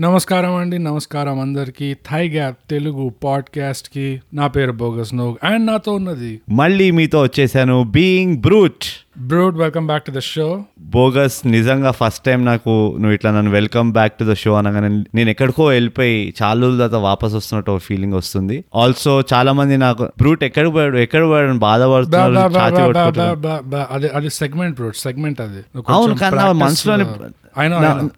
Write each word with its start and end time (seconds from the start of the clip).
నమస్కారం 0.00 0.54
అండి 0.54 0.78
నమస్కారం 0.78 1.40
అందరికి. 1.40 1.96
థై 2.10 2.28
గ్యాప్ 2.28 2.56
తెలుగు 2.70 3.08
పాడ్కాస్ట్కి 3.24 4.20
నా 4.34 4.46
పేరు 4.46 4.72
బోగస్ 4.72 5.14
నోగ్ 5.14 5.46
అండ్ 5.46 5.66
నాతో 5.66 5.92
ఉన్నది 5.92 6.40
మళ్ళీ 6.50 6.90
మీతో 6.90 7.22
వచ్చేసాను 7.22 7.84
being 7.84 8.36
Brute. 8.36 9.03
Brute 9.18 9.58
welcome 9.58 9.86
back 9.86 10.04
to 10.04 10.10
the 10.10 10.18
show 10.18 10.64
bogus 10.80 11.46
నిజంగా 11.46 11.90
ఫస్ట్ 11.90 12.24
టైం 12.24 12.44
నాకు 12.44 12.96
నువ్వు 12.98 13.12
ఇట్లా 13.12 13.30
నన్ను 13.30 13.52
welcome 13.52 13.92
back 13.92 14.12
to 14.12 14.32
the 14.32 14.34
show 14.34 14.54
అనగానే 14.54 15.04
నేను 15.14 15.30
ఎక్కడికో 15.30 15.64
వెళ్ళిపోయి 15.64 16.34
చాలా 16.42 16.60
రోజుల 16.60 16.78
తర్వాత 16.78 17.02
వాపస్ 17.02 17.34
వస్తున్నట్టు 17.34 17.70
ఒక 17.70 17.80
ఫీలింగ్ 17.80 18.12
వస్తుంది. 18.12 18.64
ఆల్సో 18.76 19.22
చాలా 19.34 19.52
మంది 19.52 19.76
నాకు 19.76 20.04
బ్రూట్ 20.04 20.44
ఎక్కడ 20.44 20.74
పోయాడు 20.74 20.96
ఎక్కడ 20.96 21.24
పోయాడు 21.24 21.50
అని 21.50 21.58
బాధపడుతున్నారు. 21.58 23.86
అది 23.90 24.08
అది 24.08 24.30
సెగ్మెంట్ 24.30 24.76
బ్రూట్ 24.76 24.96
సెగ్మెంట్ 24.96 25.40
అది. 25.40 25.82
అవును 25.88 26.14
కానీ 26.14 26.36
నా 26.36 26.52
మనసులోని 26.52 27.04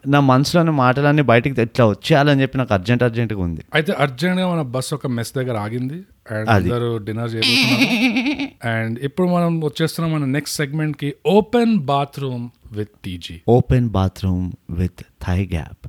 నా- 0.07 0.19
మనసులోని 0.19 0.71
మాటలన్నీ 0.71 1.23
బయటికి 1.23 1.63
ఇట్లా 1.63 1.87
వచ్చేయాలని 1.87 2.43
చెప్పి 2.43 2.59
నాకు 2.59 2.75
అర్జెంట్ 2.75 3.03
అర్జెంట్గా 3.03 3.41
ఉంది. 3.41 3.61
అయితే 3.75 3.93
అర్జెంట్గా 3.93 4.55
మన 4.55 4.63
బస్ 4.63 4.95
ఒక 4.95 5.07
మెస్ 5.07 5.33
దగ్గర 5.37 5.57
ఆగింది. 5.57 6.03
అండ్. 6.27 6.49
అందరూ 6.51 6.99
డిన్నర్ 6.99 7.31
చేయబోతున్నారు. 7.35 8.47
అండ్ 8.73 8.97
ఇప్పుడు 8.99 9.29
మనం 9.29 9.61
వచ్చేస్తున్నాం 9.61 10.13
మన 10.13 10.25
next 10.31 10.57
సెగ్మెంట్కి 10.57 11.11
open 11.29 11.79
bathroom 11.87 12.47
with 12.73 12.95
TG 13.05 13.37
open 13.49 13.89
bathroom 13.89 14.47
with 14.73 15.03
thigh 15.23 15.49
gap 15.53 15.85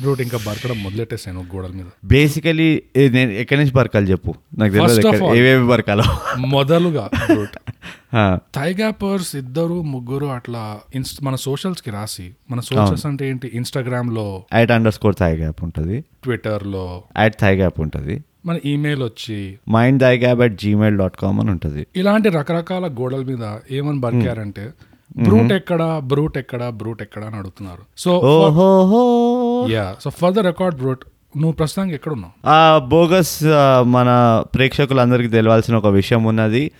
Brute 0.00 0.20
ఇంకా 0.20 0.38
బరకడం 0.46 0.82
మొదలెట్టేసాను 0.82 1.40
గోడల 1.52 1.72
మీద. 1.72 1.86
బేసికలీ 2.04 2.66
నేను 3.10 3.32
ఎక్కడి 3.32 3.60
నుంచి 3.60 3.72
బరకాలి 3.72 4.06
చెప్పు? 4.06 4.32
నాకు 4.58 4.72
తెలియదు 4.74 5.30
ఏవేవి 5.36 5.66
బరకాలో. 5.66 6.04
మొదలుగా 6.48 7.04
బ్రూట్ 7.22 7.56
ఆ, 8.14 8.22
థైగాపర్స్ 8.54 9.36
ఇద్దరు 9.36 9.82
ముగ్గురు 9.92 10.26
అట్లా 10.26 10.62
మన 11.22 11.34
సోషల్స్కి 11.36 11.90
రాసి 11.90 12.26
మన 12.50 12.60
సోషల్స్ 12.60 13.06
అంటే 13.06 13.28
ఏంటి? 13.28 13.46
ఇన్స్టాగ్రామ్లో 13.54 14.26
at 14.54 14.72
under 14.72 14.94
score 14.94 15.16
thigh 15.20 15.32
gap 15.32 15.64
ఉంటుంది. 15.64 15.96
ట్విట్టర్లో 16.22 16.84
యాట్ 17.18 17.36
థై 17.40 17.56
గ్యాప్ 17.56 17.80
ఉంటుంది. 17.80 18.16
మన 18.46 18.58
ఈమెయిల్ 18.64 19.02
వచ్చి 19.02 19.58
mind 19.68 20.02
thy 20.02 20.18
gap 20.18 20.40
at 20.40 20.56
Gmail 20.56 20.98
dot 20.98 21.16
com 21.16 21.40
అని 21.40 21.50
ఉంటుంది 21.50 21.86
ఇలాంటి 21.96 22.28
రకరకాల 22.28 22.86
గోడల 22.86 23.22
మీద 23.22 23.58
ఏమని 23.70 24.00
బరికారంటే 24.00 24.72
బ్రూట్ 25.18 25.52
ఎక్కడ 25.52 26.00
బ్రూట్ 26.04 26.38
ఎక్కడ 26.38 26.68
బ్రూట్ 26.68 27.02
ఎక్కడ 27.02 27.24
అని 27.24 27.36
అడుగుతున్నారు. 27.36 27.82
So 27.98 28.10
yeah 29.70 29.96
so 30.00 30.10
for 30.10 30.34
the 30.34 30.38
record 30.38 30.78
Brute 30.78 31.04
నువ్వు 31.36 31.52
ప్రస్తుతానికి 31.52 31.94
ఎక్కడ 31.94 32.12
ఉన్నావు 32.12 32.32
ఆ 32.46 32.78
బోగస్ 32.78 33.38
మన 33.82 34.42
ప్రేక్షకులందరికీ 34.54 35.28
తెలియాల్సిన 35.28 35.76
ఒక 35.76 35.86
విషయం 35.86 36.24
ఉన్నది. 36.24 36.70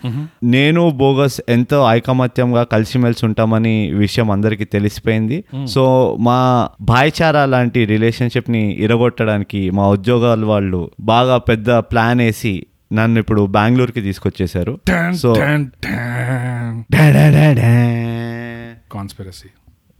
నేను 0.45 0.91
బోగస్ 0.91 1.41
ఎంతో 1.49 1.87
ఐకమత్యంగా 1.89 2.62
కలిసిమెలిసి 2.62 3.27
ఉంటామని 3.27 3.93
విషయం 3.95 4.31
అందరికీ 4.31 4.65
తెలిసిపోయింది. 4.65 5.45
సో 5.67 6.17
మా 6.21 6.69
భాయిచారా 6.81 7.45
లాంటి 7.45 7.84
రిలేషన్షిప్ని 7.84 8.73
ఇరగొట్టడానికి 8.73 9.71
మా 9.71 9.89
ఉద్యోగాల 9.89 10.45
వాళ్ళు 10.45 10.91
బాగా 11.01 11.39
పెద్ద 11.39 11.71
ప్లాన్ 11.71 12.19
వేసి 12.19 12.67
నన్ను 12.93 13.19
ఇప్పుడు 13.19 13.47
బెంగళూరుకి 13.47 14.01
తీసుకొచ్చేసారు 14.01 14.81
సో 15.15 15.34
కాన్స్పిరసీ. 18.93 19.49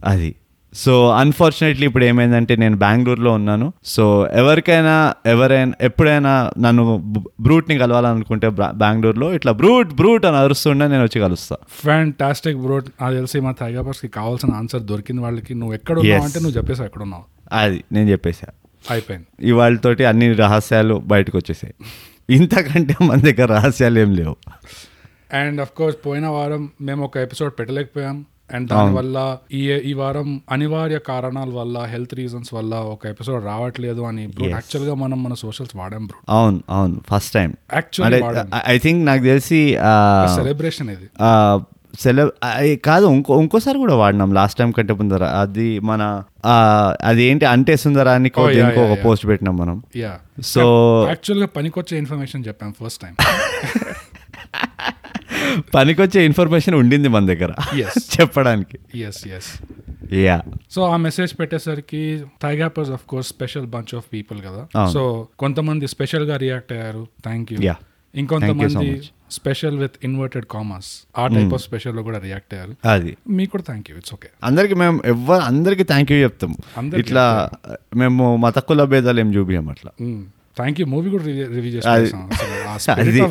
అది. 0.05 0.35
సో 0.73 1.09
అన్ఫార్చునేట్లీ 1.09 1.87
ఇప్పుడు 1.87 2.05
ఏమైందంటే 2.05 2.55
నేను 2.55 2.77
బెంగళూరులో 2.77 3.31
ఉన్నాను. 3.31 3.73
సో 3.85 4.27
ఎవరికైనా 4.33 5.15
ఎవరైనా 5.25 5.73
ఎప్పుడైనా 5.81 6.51
నన్ను 6.59 7.13
బ్రూట్ని 7.41 7.77
కలవాలనుకుంటే 7.77 8.49
బెంగళూరులో 8.49 9.33
ఇట్లా 9.33 9.51
బ్రూట్ 9.51 9.93
బ్రూట్ 9.93 10.25
అని 10.25 10.37
అరుస్తుండే 10.37 10.87
నేను 10.87 11.03
వచ్చి 11.03 11.21
కలుస్తా. 11.21 11.57
Fantastic 11.83 12.57
Brute. 12.57 12.87
నాకు 13.01 13.13
తెలిసి 13.13 13.39
మా 13.39 13.51
కి 13.51 14.07
కావాల్సిన 14.07 14.53
ఆన్సర్ 14.53 14.81
దొరికింది 14.81 15.21
వాళ్ళకి. 15.21 15.53
నువ్వు 15.53 15.73
ఎక్కడ 15.73 15.99
ఉన్నావు. 15.99 16.23
అంటే 16.23 16.39
నువ్వు 16.39 16.57
చెప్పేసావు 16.57 16.85
ఎక్కడ 16.85 17.01
ఉన్నావు 17.01 17.23
అది 17.51 17.83
నేను 17.91 18.09
చెప్పేసా. 18.09 18.47
అయిపోయింది. 18.91 19.47
ఇవాళతోటి 19.47 20.05
అన్ని 20.05 20.33
రహస్యాలు 20.33 20.95
బయటకు 20.95 21.37
వచ్చేసాయి. 21.37 21.73
ఇంతకంటే 22.29 22.95
మన 23.01 23.15
దగ్గర 23.15 23.45
రహస్యాలు 23.45 23.99
ఏం 23.99 24.15
లేవు. 24.15 24.35
అండ్ 25.33 25.61
అఫ్ 25.61 25.71
కోర్స్ 25.77 25.97
పోయిన 26.05 26.27
వారం 26.27 26.69
మేము 26.81 27.03
ఒక 27.03 27.17
ఎపిసోడ్ 27.17 27.53
పెట్టలేకపోయాం. 27.59 28.25
అండ్ 28.49 28.67
దానివల్ల 28.69 29.17
ఈ 29.53 29.61
ఈ 29.85 29.93
వారం 29.93 30.27
అనివార్య 30.51 30.99
కారణాల 31.07 31.49
వల్ల 31.53 31.85
హెల్త్ 31.85 32.13
రీజన్స్ 32.13 32.53
వల్ల 32.53 32.75
ఒక 32.91 33.05
ఎపిసోడ్ 33.07 33.43
రావట్లేదు 33.43 34.01
అని 34.01 34.23
యాక్చువల్గా 34.49 34.93
మనం 34.95 35.23
మన 35.23 35.33
సోషల్స్ 35.41 35.75
వాడాం 35.75 36.03
బ్రో 36.07 36.19
అవును 36.29 36.59
అవును. 36.69 36.97
ఫస్ట్ 37.09 37.33
టైం 37.33 37.49
వాడాం. 38.21 38.47
ఐ 38.67 38.77
థింక్ 38.77 39.05
నాకు 39.05 39.23
తెలిసి 39.23 39.59
సెలబ్రేషన్ 40.37 40.89
ఇది. 40.89 41.07
ఆ, 41.21 41.29
సెల 41.99 42.21
ఆ, 42.43 42.49
కాదు 42.85 43.05
ఇంకో 43.07 43.41
ఇంకోసారి 43.41 43.77
కూడా 43.77 43.95
వాడినాం 43.95 44.33
లాస్ట్ 44.33 44.57
టైం 44.59 44.71
కంటే 44.71 44.93
ముందర. 44.93 45.23
అది 45.41 45.79
మన 45.83 46.01
అది 47.03 47.23
ఏంటి 47.23 47.45
అంటే 47.45 47.75
సుందరానికి 47.77 48.39
Oh, 48.39 48.47
దేనికో 48.53 48.81
yeah, 48.81 48.91
ఒక. 48.91 48.99
పోస్ట్ 49.05 49.25
పెట్టినాం 49.27 49.57
మనం. 49.57 49.77
యా 49.95 50.13
సో 50.47 50.63
యాక్చువల్గా 51.09 51.49
పనికొచ్చే 51.55 51.97
ఇన్ఫర్మేషన్ 51.97 52.45
చెప్పాం 52.47 52.71
ఫస్ట్ 52.81 53.01
టైం 53.01 53.15
పనికొచ్చే 55.75 56.25
ఇన్ఫర్మేషన్ 56.25 56.75
ఉండింది 56.75 57.07
మన 57.07 57.25
దగ్గర. 57.25 57.51
Yes. 57.75 57.95
చెప్పడానికి. 58.15 58.77
ఎస్ 58.99 59.27
ఎస్ 59.27 59.49
యా 60.13 60.37
సో 60.71 60.81
ఆ 60.83 60.97
మెసేజ్ 60.97 61.39
పెట్టేసరికి 61.39 62.01
thigh gappers 62.43 62.91
of 62.91 63.03
course 63.05 63.29
special 63.29 63.65
bunch 63.65 63.95
of 63.95 64.05
people 64.13 64.41
కదా. 64.41 64.87
సో 64.93 65.27
కొంతమంది 65.39 65.87
స్పెషల్గా 65.87 66.37
రియాక్ట్ 66.37 66.73
అయ్యారు 66.73 67.07
థ్యాంక్ 67.23 67.53
యూ. 67.53 67.59
ఇంకొంతమంది 68.15 68.89
స్పెషల్ 69.31 69.77
విత్ 69.77 69.95
ఇన్వర్టెడ్ 70.03 70.45
కామర్స్ 70.45 71.03
ఆ 71.17 71.27
టైప్ 71.27 71.53
ఆఫ్ 71.53 71.61
స్పెషల్లో 71.61 72.03
కూడా 72.03 72.19
రియాక్ట్ 72.19 72.53
అయ్యారు. 72.53 72.73
అది. 72.85 73.17
మీకు 73.29 73.51
కూడా 73.51 73.63
థ్యాంక్ 73.63 73.91
యూ 73.91 73.97
ఇట్స్ 73.97 74.13
ఓకే 74.13 74.29
అందరికి 74.43 74.75
మేము 74.75 75.01
ఎవ్వరు 75.05 75.41
అందరికి 75.41 75.83
థ్యాంక్ 75.83 76.11
యూ 76.11 76.17
చెప్తాం. 76.17 76.53
ఇట్లా 76.97 77.25
మేము 77.95 78.35
మత 78.35 78.59
కుల 78.59 78.83
భేదాలు 78.83 79.19
ఏం 79.19 79.35
చూపియం 79.35 79.69
అట్లా. 79.69 79.91
థ్యాంక్ 80.57 80.79
యూ 80.81 80.85
మూవీ 80.85 81.09
కూడా 81.09 81.23
రివ్యూ 81.23 81.71
చేస్తాం 81.71 82.29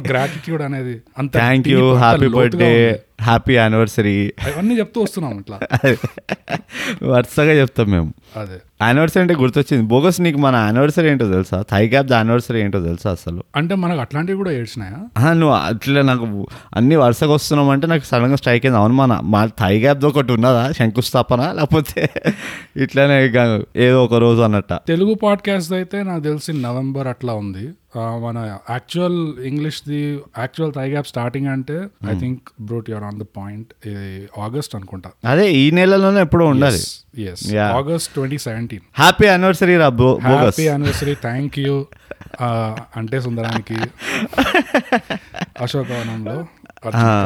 గ్రాటిట్యూడ్ 0.08 0.62
అనేది 0.62 1.02
అంత 1.18 1.32
thank 1.32 1.68
you 1.68 1.94
happy 1.94 2.28
birthday. 2.28 3.02
Happy 3.22 3.54
anniversary 3.54 4.32
అవన్నీ 4.40 4.78
చెప్తూ 4.78 5.00
వస్తున్నాం 5.00 5.38
ఇట్లా. 5.38 5.60
వరుసగా 7.02 7.52
చెప్తాం 7.52 7.90
మేము. 7.90 8.14
అదే. 8.36 8.58
యానివర్సరీ 8.82 9.20
అంటే 9.20 9.34
గుర్తొచ్చింది. 9.34 9.86
బోగస్ 9.86 10.20
నీకు 10.20 10.38
మన 10.38 10.54
యానివర్సరీ 10.54 11.10
ఏంటో 11.10 11.30
తెలుసా? 11.30 11.64
థై 11.70 11.88
గ్యాప్ 11.88 12.12
యానివర్సరీ 12.12 12.60
ఏంటో 12.60 12.80
తెలుసా 12.80 13.10
అసలు? 13.10 13.44
అంటే 13.56 13.74
మనకు 13.74 14.00
అట్లాంటివి 14.00 14.38
కూడా 14.38 14.50
ఏడ్చినాయా? 14.50 15.32
నువ్వు 15.32 15.56
అట్లా 15.56 16.02
నాకు 16.02 16.46
అన్ని 16.74 16.96
వరుసగా 16.96 17.32
వస్తున్నావు 17.32 17.70
అంటే 17.70 17.86
నాకు 17.86 18.04
సడన్గా 18.04 18.36
స్ట్రైక్ 18.36 18.66
అయింది. 18.66 18.78
అవును 18.78 18.94
మన 18.94 19.20
మా 19.22 19.46
థై 19.46 19.78
గ్యాప్ 19.78 20.04
ఒకటి 20.04 20.32
ఉన్నదా? 20.32 20.72
శంకుస్థాపన? 20.72 21.52
లేకపోతే 21.52 22.10
ఇట్లానే 22.76 23.32
ఏదో 23.76 24.04
ఒక 24.04 24.14
రోజు 24.14 24.40
అన్నట్ట. 24.40 24.72
తెలుగు 24.72 25.14
పాడ్కాస్ట్ 25.14 25.72
అయితే 25.72 26.02
నాకు 26.02 26.22
తెలిసి 26.22 26.52
నవంబర్ 26.52 27.06
అట్లా 27.06 27.34
ఉంది. 27.34 27.68
మన 28.24 28.38
actual 28.70 29.18
English 29.44 29.80
the 29.88 30.00
actual 30.38 30.72
thigh 30.76 30.86
gap 30.90 31.06
starting 31.06 31.46
అంటే 31.46 31.76
I 32.10 32.14
think 32.18 32.42
Brute 32.60 32.90
your 32.90 33.04
on 33.04 33.18
the 33.20 33.26
point 33.36 33.70
August 34.38 34.74
అనుకుంటా. 34.76 35.10
అదే 35.24 35.46
ఈ 35.52 35.70
నెలలోనే 35.70 36.20
ఎప్పుడో 36.20 36.46
ఉండాలి. 36.46 36.80
Yes. 37.26 37.44
August 37.78 38.10
twenty 38.14 38.38
seventeen 38.38 38.84
happy 38.98 39.26
anniversary 39.26 39.76
రా 39.76 39.88
హ్యాపీ 40.28 40.64
యానివర్సరీ 40.64 41.14
థ్యాంక్ 41.26 41.58
యూ 41.58 41.74
అంటే 42.96 43.20
సుందరానికి 43.20 43.76
అశోకవనంలో 45.64 46.36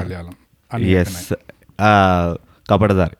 కళ్యాణం 0.00 0.34
ఎస్. 0.96 1.16
కపడదారి 2.68 3.16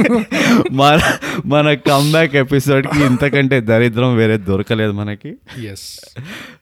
మన 0.71 0.99
మన 1.45 1.73
కమ్బ్యాక్ 1.73 2.35
ఎపిసోడ్కి 2.35 3.03
ఇంతకంటే 3.03 3.61
దరిద్రం 3.61 4.15
వేరే 4.15 4.37
దొరకలేదు 4.37 4.91
మనకి. 4.91 5.29
ఎస్ 5.65 5.99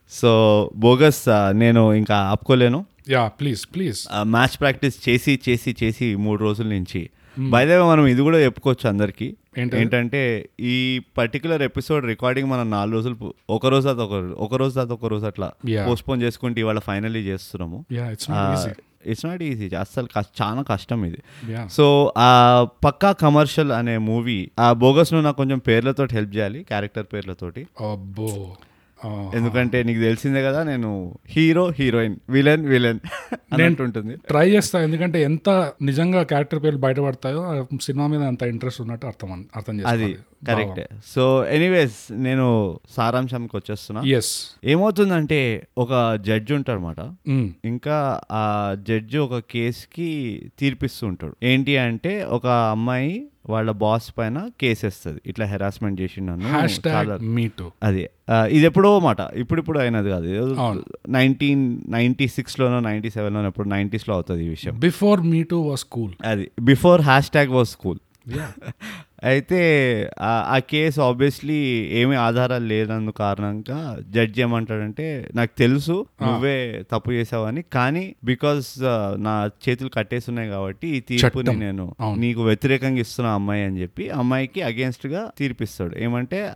సో 0.10 0.72
బోగస్ 0.76 1.24
నేను 1.52 1.94
ఇంకా 1.94 2.16
ఆపుకోలేను. 2.16 2.86
Yeah 3.10 3.28
please 3.28 3.66
please. 3.76 4.08
Match 4.22 4.60
practice 4.60 5.10
చేసి 5.10 5.40
చేసి 5.50 5.76
చేసి 5.84 6.16
మూడు 6.16 6.42
రోజుల 6.42 6.68
నుంచి. 6.68 7.10
బయదే 7.50 7.80
మనం 7.80 8.08
ఇది 8.08 8.22
కూడా 8.22 8.40
చెప్పుకోవచ్చు 8.40 8.90
అందరికి? 8.90 9.38
ఏంటంటే 9.80 10.50
ఈ 10.60 11.02
పర్టికులర్ 11.18 11.62
ఎపిసోడ్ 11.62 12.06
రికార్డింగ్ 12.06 12.50
మనం 12.50 12.70
నాలుగు 12.70 12.96
రోజులు 12.96 13.34
ఒక 13.50 13.66
రోజు 13.66 13.90
అది 13.90 14.02
ఒక 14.02 14.12
ఒక 14.38 14.56
రోజు 14.56 14.80
అది 14.80 14.94
ఒక 14.94 15.06
రోజు 15.06 15.26
అట్లా. 15.26 15.52
పోస్ట్పోన్ 15.90 16.24
చేసుకుంటే 16.24 16.62
ఇవాళ 16.62 16.80
ఫైనల్లీ 16.80 17.20
చేస్తున్నాము. 17.20 17.86
ఇట్స్ 19.06 19.26
నాట్ 19.26 19.44
ఈజీ 19.44 19.70
కష్ట- 19.70 20.24
చాలా 20.42 20.62
కష్టం 20.62 21.06
ఇది. 21.06 21.18
సో 21.70 22.14
ఆ 22.18 22.68
పక్కా 22.86 23.12
కమర్షియల్ 23.12 23.72
అనే 23.72 23.98
మూవీ 23.98 24.50
ఆ 24.60 24.74
బోగస్ను 24.74 25.22
నాకు 25.22 25.38
కొంచెం 25.38 25.58
పేర్లతో 25.58 26.08
హెల్ప్ 26.12 26.36
చేయాలి 26.36 26.64
క్యారెక్టర్ 26.64 27.06
పేర్లతోటి. 27.14 27.68
అబ్బో. 27.92 28.56
ఎందుకంటే 29.36 29.84
నీకు 29.84 30.00
తెలిసిందే 30.00 30.44
కదా 30.44 30.64
నేను 30.64 31.16
హీరో 31.26 31.74
హీరోయిన్ 31.80 32.16
విలన్ 32.30 32.66
విలన్ 32.66 33.00
ఉంటుంది 33.82 34.16
ట్రై 34.16 34.50
చేస్తా 34.50 34.84
ఎందుకంటే 34.84 35.22
ఎంత 35.22 35.50
నిజంగా 35.82 36.24
క్యారెక్టర్ 36.24 36.64
పేర్లు 36.64 36.80
బయటపడతాయో 36.80 37.68
సినిమా 37.82 38.08
మీద 38.08 38.24
అంత 38.24 38.44
ఇంట్రెస్ట్ 38.44 38.82
ఉన్నట్టు 38.82 39.06
అర్థం 39.06 39.46
అర్థం 39.56 39.82
అది 39.88 40.16
కరెక్టే. 40.48 40.88
సో 41.06 41.46
ఎనీవేస్ 41.46 42.12
నేను 42.12 42.80
సారాంశానికి 42.90 43.58
వచ్చేస్తున్నా. 43.58 44.04
ఎస్ 44.04 44.46
ఏమవుతుందంటే 44.66 45.68
ఒక 45.78 46.16
జడ్జి 46.22 46.54
ఉంటాడనమాట 46.54 47.30
ఇంకా 47.66 48.22
ఆ 48.32 48.76
జడ్జి 48.88 49.18
ఒక 49.18 49.44
కేసుకి 49.52 50.42
తీర్పిస్తూ 50.60 51.08
ఉంటాడు. 51.08 51.36
ఏంటి 51.44 51.78
అంటే 51.78 52.24
ఒక 52.24 52.48
అమ్మాయి 52.48 53.28
వాళ్ళ 53.50 53.72
బాస్ 53.72 54.14
పైన 54.18 54.50
కేసు 54.62 54.86
వేస్తుంది 54.86 55.22
ఇట్లా 55.26 55.46
హెరాస్మెంట్ 55.46 56.02
చేసి 56.02 56.22
నన్ను 56.22 56.48
అది 57.84 58.10
ఇది 58.50 58.66
ఎప్పుడో 58.66 59.00
మాట. 59.00 59.18
ఇప్పుడిప్పుడు 59.34 59.80
అయినది 59.80 60.10
కాదు. 60.10 60.28
నైన్టీన్ 61.10 61.82
నైన్టీ 61.90 62.28
సిక్స్లోనో 62.28 62.80
నైన్టీ 62.80 63.10
సెవెన్లోనో 63.10 63.48
ఎప్పుడు 63.48 63.70
నైంటీస్లో 63.70 64.16
అవుతుంది 64.16 64.46
ఈ 64.46 64.50
విషయం. 64.50 64.80
Before 64.80 65.22
me 65.22 65.44
too 65.44 65.60
was 65.62 65.84
cool 65.84 66.14
అది 66.26 66.52
before 66.62 67.02
hash 67.02 67.30
tag 67.30 67.50
was 67.50 67.70
school 67.70 68.00
అయితే 69.24 69.60
ఆ- 70.22 70.60
కేసు 70.70 71.02
ఆబ్వియస్లీ 71.02 71.58
ఏమీ 71.92 72.16
ఆధారాలు 72.16 72.66
లేనందు 72.66 73.12
కారణంగా 73.12 73.80
జడ్జి 74.10 74.42
ఏమంటాడంటే 74.42 75.06
నాకు 75.36 75.58
తెలుసు 75.58 76.06
నువ్వే 76.24 76.84
తప్పు 76.92 77.12
చేసావని 77.12 77.62
కానీ 77.74 78.16
బికాస్ 78.24 78.68
నా 79.18 79.36
చేతులు 79.70 79.90
కట్టేసి 79.90 80.26
ఉన్నాయి 80.30 80.50
కాబట్టి 80.50 80.88
ఈ 80.88 81.00
తీర్పుని. 81.00 81.20
నేను. 81.56 81.96
నీకు 82.16 82.44
వ్యతిరేకంగా 82.44 83.00
ఇస్తున్న 83.00 83.30
అమ్మాయి 83.30 83.64
అని 83.64 83.82
చెప్పి 83.82 84.10
అమ్మాయికి 84.10 84.62
అగేన్స్ట్గా 84.62 85.32
తీర్పిస్తాడు. 85.38 85.96
ఏమంటే 85.98 86.52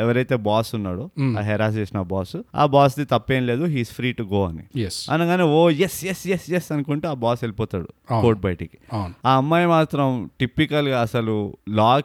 ఎవరైతే 0.00 0.36
బాస్ 0.36 0.74
ఉన్నాడో 0.74 1.10
ఆ 1.38 1.42
హెరాస్ 1.42 1.76
చేసిన 1.76 2.00
బాస్ 2.00 2.36
ఆ 2.54 2.66
బాస్ 2.66 2.96
ది 2.98 3.04
తప్పేం 3.04 3.46
లేదు 3.46 3.64
హీస్ 3.64 3.90
ఫ్రీ 3.90 4.12
టు 4.12 4.22
గో 4.22 4.46
అని. 4.46 4.80
అనగానే 5.10 5.42
oh 5.42 5.70
yes 5.70 6.04
yes 6.04 6.28
yes 6.28 6.52
yes 6.52 6.72
అనుకుంటే 6.72 7.08
ఆ 7.08 7.14
బాస్ 7.14 7.44
వెళ్ళిపోతాడు. 7.44 7.88
కోర్ట్ 8.20 8.40
బయటికి. 8.40 8.78
ఆ 9.26 9.36
అమ్మాయి 9.36 9.66
మాత్రం 9.66 10.30
టిపికల్గా 10.40 11.00
అసలు 11.00 11.56
లాకి 11.68 12.03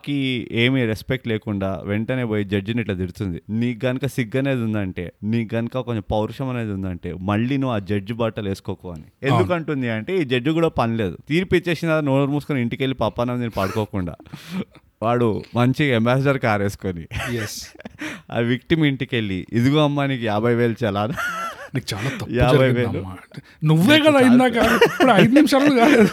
ఏమీ 0.51 0.85
రెస్పెక్ట్ 0.85 1.27
లేకుండా 1.27 1.81
వెంటనే 1.85 2.23
పోయి 2.23 2.43
జడ్జిని 2.43 2.81
ఇట్లా 2.81 2.95
తిడుతుంది. 2.95 3.41
నీకు 3.49 3.85
గనుక 3.85 4.05
సిగ్గు 4.05 4.39
అనేది 4.39 4.61
ఉందంటే 4.61 5.11
నీకు 5.23 5.55
గనుక 5.55 5.77
కొంచెం 5.79 6.03
పౌరుషం 6.11 6.49
అనేది 6.49 6.71
ఉందంటే 6.71 7.13
మళ్ళీ 7.13 7.57
నువ్వు 7.57 7.75
ఆ 7.75 7.79
జడ్జి 7.79 8.13
బట్టలు 8.13 8.49
వేసుకోకు 8.49 8.89
అని. 8.91 9.07
ఎందుకంటుంది 9.23 9.89
అంటే 9.89 10.21
ఈ 10.21 10.23
జడ్జి 10.23 10.51
కూడా 10.51 10.67
పని 10.67 10.97
లేదు. 10.97 11.17
తీర్పు 11.27 11.55
ఇచ్చేసిన 11.55 11.99
నోరు 11.99 12.31
మూసుకొని 12.31 12.61
ఇంటికి 12.61 12.83
వెళ్ళి 12.83 12.95
పప్పానం 12.95 13.39
నేను 13.39 13.51
పడుకోకుండా 13.51 14.15
వాడు 15.03 15.43
మంచిగా 15.55 15.95
అంబాసిడర్ 15.95 16.39
కార్ 16.39 16.61
వేసుకొని 16.61 17.05
ఎస్ 17.43 17.59
ఆ 18.31 18.39
విక్టిమ్ 18.39 18.85
ఇంటికి 18.85 19.15
వెళ్ళి 19.15 19.47
ఇదిగో 19.53 19.79
అమ్మా 19.85 20.05
నీకు 20.05 20.23
యాభై 20.23 20.53
వేలు 20.53 20.75
చలా 20.83 21.03
నీకు 21.73 21.87
చాలా 21.91 22.09
తప్పు. 22.11 23.01
నువ్వే 23.69 23.97
కదా 24.05 24.19
ఇందాక 24.27 24.57
ఇప్పుడు 24.87 25.11
ఐదు 25.15 25.33
నిమిషాలు 25.37 25.73
కాలేదు 25.79 26.11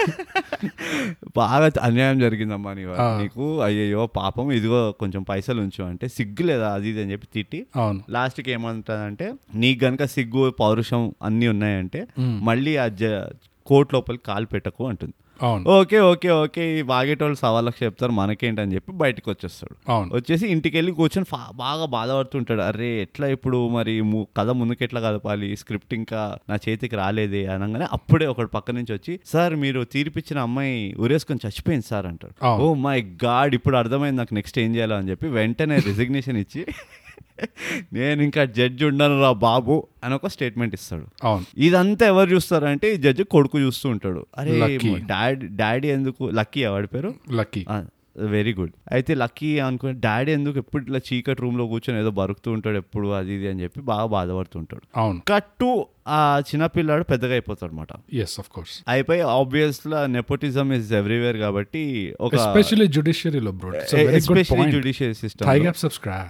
బాగా 1.37 1.57
అన్యాయం 1.83 2.19
జరిగిందమ్మా 2.21 2.71
నీ. 2.75 2.85
నీకు 3.21 3.47
అయ్యయ్యో 3.67 4.03
పాపం 4.17 4.47
ఇదిగో 4.57 4.81
కొంచెం 5.01 5.23
పైసలు 5.31 5.61
ఉంచు 5.65 5.83
అంటే 5.89 6.07
సిగ్గు 6.17 6.45
లేదా 6.47 6.69
అది 6.77 6.89
ఇది 6.89 7.03
అని 7.03 7.13
చెప్పి 7.13 7.29
తిట్టి 7.35 7.61
అవును. 7.77 8.01
లాస్ట్కి 8.11 8.51
ఏమంటుందంటే 8.53 9.29
నీకు 9.57 9.81
గనక 9.85 10.05
సిగ్గు 10.15 10.45
పౌరుషం 10.61 11.05
అన్నీ 11.23 11.49
ఉన్నాయంటే 11.55 12.03
మళ్ళీ 12.45 12.75
ఆ 12.79 12.89
కోర్టు 13.67 13.91
లోపలికి 13.95 14.25
కాలు 14.25 14.47
పెట్టకు 14.51 14.83
అంటుంది. 14.89 15.15
Okay 15.75 15.99
okay 16.11 16.29
okay. 16.37 16.63
ఈ 16.73 16.83
బాగేటోళ్ళు 16.91 17.39
సవాళ్ళకి 17.43 17.79
చెప్తారు 17.85 18.13
మనకేంటని 18.13 18.75
చెప్పి 18.77 18.93
బయటకు 19.03 19.29
వచ్చేస్తాడు 19.31 19.75
వచ్చేసి 20.15 20.45
ఇంటికి 20.55 20.75
వెళ్ళి 20.79 20.93
కూర్చొని 21.01 21.27
బాగా 21.57 21.85
బాధపడుతుంటాడు. 21.97 22.63
అరే 22.63 22.89
ఎట్లా 23.03 23.27
ఇప్పుడు 23.37 23.59
మరి 23.77 23.95
కథ 24.39 24.49
ముందుకు 24.61 24.83
ఎట్లా 24.87 25.01
కదపాలి? 25.07 25.49
స్క్రిప్ట్ 25.57 25.95
ఇంకా 25.95 26.21
నా 26.51 26.57
చేతికి 26.67 26.97
రాలేదే 26.97 27.43
అనగానే 27.57 27.89
అప్పుడే 27.99 28.29
ఒకడు 28.35 28.51
పక్క 28.57 28.77
నుంచి 28.79 28.93
వచ్చి 28.93 29.15
సార్ 29.33 29.57
మీరు 29.57 29.83
తీర్పిచ్చిన 29.95 30.39
అమ్మాయి 30.47 30.75
ఉరేసుకొని 31.05 31.43
చచ్చిపోయింది 31.47 31.89
సార్ 31.91 32.09
అంటాడు. 32.13 32.35
ఓ 32.63 32.75
మై 32.87 32.97
గాడ్ 33.25 33.55
ఇప్పుడు 33.55 33.77
అర్థమైంది 33.77 34.19
నాకు 34.23 34.35
నెక్స్ట్ 34.35 34.59
ఏం 34.59 34.71
చేయాలో 34.77 34.97
అని 35.01 35.11
చెప్పి 35.13 35.29
వెంటనే 35.39 35.79
రిజిగ్నేషన్ 35.89 36.41
ఇచ్చి 36.45 36.63
నేను 37.93 38.23
ఇంకా 38.23 38.45
జడ్జి 38.57 38.85
ఉండను 38.85 39.21
రా 39.21 39.31
బాబు 39.43 39.75
అని 40.05 40.15
ఒక 40.15 40.27
స్టేట్మెంట్ 40.27 40.75
ఇస్తాడు. 40.75 41.07
అవును. 41.25 41.45
ఇదంతా 41.59 42.07
ఎవరు 42.07 42.31
చూస్తారంటే 42.31 42.95
ఈ 42.95 42.97
జడ్జి 42.97 43.25
కొడుకు 43.25 43.61
చూస్తూ 43.61 43.91
ఉంటాడు. 43.91 44.27
అరే. 44.39 44.55
డాడీ 45.07 45.47
డాడీ 45.57 45.89
ఎందుకు 45.89 46.31
లక్కీ 46.31 46.65
వాడి 46.67 46.87
పేరు? 46.87 47.15
లక్కీ 47.33 47.63
వెరీ 48.31 48.55
గుడ్ 48.55 48.73
అయితే 48.93 49.15
లక్కీ 49.15 49.59
అనుకుని 49.59 49.93
డాడీ 50.01 50.33
ఎందుకు 50.33 50.59
ఎప్పుడు 50.59 50.83
ఇట్లా 50.83 50.99
చీకటి 51.09 51.43
రూమ్లో 51.43 51.67
కూర్చొని 51.67 51.99
ఏదో 52.01 52.11
బరుకుతూ 52.11 52.53
ఉంటాడు 52.53 52.77
ఎప్పుడు 52.77 53.09
అది 53.09 53.35
ఇది 53.35 53.49
అని 53.49 53.63
చెప్పి 53.63 53.81
బాగా 53.81 54.07
బాధపడుతుంటాడు 54.07 54.85
అవును. 54.97 55.21
కట్టు 55.29 55.69
ఆ 56.07 56.43
చిన్నపిల్లాడు 56.49 57.05
పెద్దగా 57.05 57.33
అయిపోతాడు 57.33 57.71
అనమాట 57.73 57.89
ఎస్ 58.15 58.41
ఆఫ్ 58.41 58.49
కోర్స్ 58.49 58.75
అయిపోయి 58.89 59.21
ఆబ్వియస్గా 59.21 60.07
నెపోటిజం 60.07 60.73
ఇస్ 60.73 60.93
ఎవ్రీవేర్ 60.93 61.37
కాబట్టి 61.37 62.15
ఒక 62.21 62.35
especially 62.35 62.89
జుడిషియరీలో 62.89 63.53
bro 63.53 63.73
especially 63.75 64.71
judicial 64.71 65.15
system 65.15 65.73
subscribe 65.77 66.29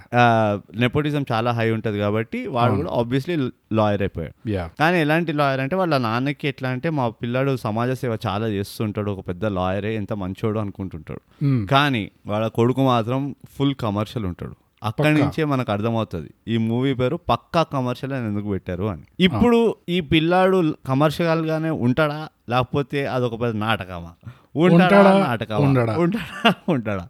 nepotism 0.79 1.25
చాలా 1.31 1.51
హై 1.51 1.71
ఉంటది 1.71 1.99
కాబట్టి 1.99 2.47
వాడు 2.47 2.75
కూడా 2.75 2.91
ఆబ్వియస్లీ 2.91 3.37
లాయర్ 3.73 4.01
అయిపోయాడు. 4.01 4.33
కానీ 4.79 5.01
ఎలాంటి 5.01 5.33
లాయర్ 5.33 5.61
అంటే 5.61 5.75
వాళ్ళ 5.75 5.97
నాన్నకి 5.97 6.47
ఎట్లా 6.47 6.69
అంటే 6.69 6.89
మా 6.89 7.09
పిల్లాడు 7.09 7.55
సమాజ 7.55 7.91
సేవ 7.91 8.17
చాలా 8.27 8.47
చేస్తుంటాడు 8.47 9.11
ఒక 9.11 9.27
పెద్ద 9.27 9.45
లాయరే 9.45 9.95
ఎంత 9.95 10.13
మంచోడు 10.13 10.59
అనుకుంటుంటాడు. 10.59 11.21
కానీ 11.65 12.11
వాళ్ళ 12.25 12.47
కొడుకు 12.47 12.81
మాత్రం 12.81 13.35
ఫుల్ 13.57 13.75
కమర్షియల్ 13.75 14.25
ఉంటాడు. 14.25 14.55
అక్కడి 14.83 15.13
నుంచే 15.13 15.43
మనకు 15.43 15.71
అర్థమవుతుంది. 15.71 16.29
ఈ 16.47 16.57
మూవీ 16.57 16.93
పేరు 16.93 17.19
పక్కా 17.29 17.63
కమర్షియల్ 17.63 18.13
అని 18.13 18.25
ఎందుకు 18.25 18.49
పెట్టారు 18.49 18.83
అని. 18.83 19.01
ఇప్పుడు 19.19 19.75
ఈ 19.89 19.99
పిల్లాడు 20.01 20.73
కమర్షియల్ 20.87 21.45
గానే 21.45 21.69
ఉంటాడా? 21.69 22.29
లేకపోతే 22.49 23.05
అదొక 23.05 23.41
పెద్ద 23.41 23.55
నాటకమా? 23.55 24.13
ఉంటాడా? 24.55 25.25
నాటకమా? 25.27 25.57
ఉంటాడా? 25.57 25.95
ఉంటాడా? 26.69 27.07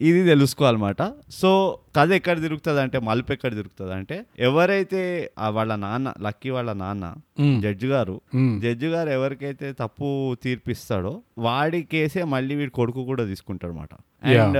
ఇది 0.00 0.20
తెలుసుకోవాలన్నమాట. 0.30 1.02
సో 1.40 1.50
కథ 1.96 2.10
ఎక్కడ 2.18 2.36
తిరుగుతుంది 2.44 2.80
అంటే 2.84 2.98
మలుపు 3.08 3.30
ఎక్కడ 3.34 3.52
తిరుగుతుంది 3.58 3.92
అంటే 3.98 4.16
ఎవరైతే 4.48 5.02
ఆ 5.44 5.46
వాళ్ళ 5.56 5.72
నాన్న 5.84 6.08
లక్కీ 6.26 6.50
వాళ్ళ 6.56 6.70
నాన్న 6.82 7.04
జడ్జి 7.64 7.88
గారు 7.92 8.16
జడ్జి 8.64 8.88
గారు 8.94 9.10
ఎవరికైతే 9.18 9.68
తప్పు 9.82 10.08
తీర్పిస్తాడో 10.42 11.12
వాడి 11.46 11.80
కేసే 11.92 12.24
మళ్ళీ 12.34 12.54
వీడి 12.60 12.72
కొడుకు 12.80 13.04
కూడా 13.10 13.24
తీసుకుంటాడు 13.32 13.72
అనమాట 13.72 13.94
అండ్ 14.34 14.58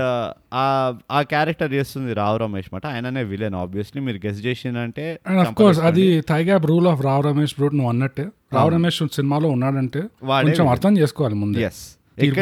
ఆ 1.11 1.21
క్యారెక్టర్ 1.33 1.71
చేస్తుంది 1.77 2.11
రావు 2.21 2.37
రమేష్ 2.45 2.69
మాట. 2.73 2.83
ఆయననే 2.93 3.23
విలన్ 3.31 3.57
ఆబ్వియస్లీ 3.63 4.01
మీరు 4.07 4.21
గెస్ట్ 4.25 4.43
చేసిందంటే 4.47 5.05
అండ్ 5.29 5.41
ఆఫ్ 5.43 5.53
కోర్స్ 5.61 5.81
అది 5.89 6.07
thigh 6.31 6.41
gap 6.49 6.65
rule 6.71 6.89
of 6.93 7.03
Rao 7.09 7.23
Ramesh 7.29 7.55
Brute 7.59 7.77
నువ్వు 7.79 7.91
అన్నట్టే. 7.93 8.25
రావ్ 8.57 8.71
రమేష్ 8.77 8.99
సినిమాలో 9.19 9.49
ఉన్నాడంటే 9.57 10.01
కొంచెం 10.45 10.67
అర్థం 10.75 10.93
చేసుకోవాలి 11.01 11.37
ముందే. 11.43 11.61
ఎస్ 11.69 11.83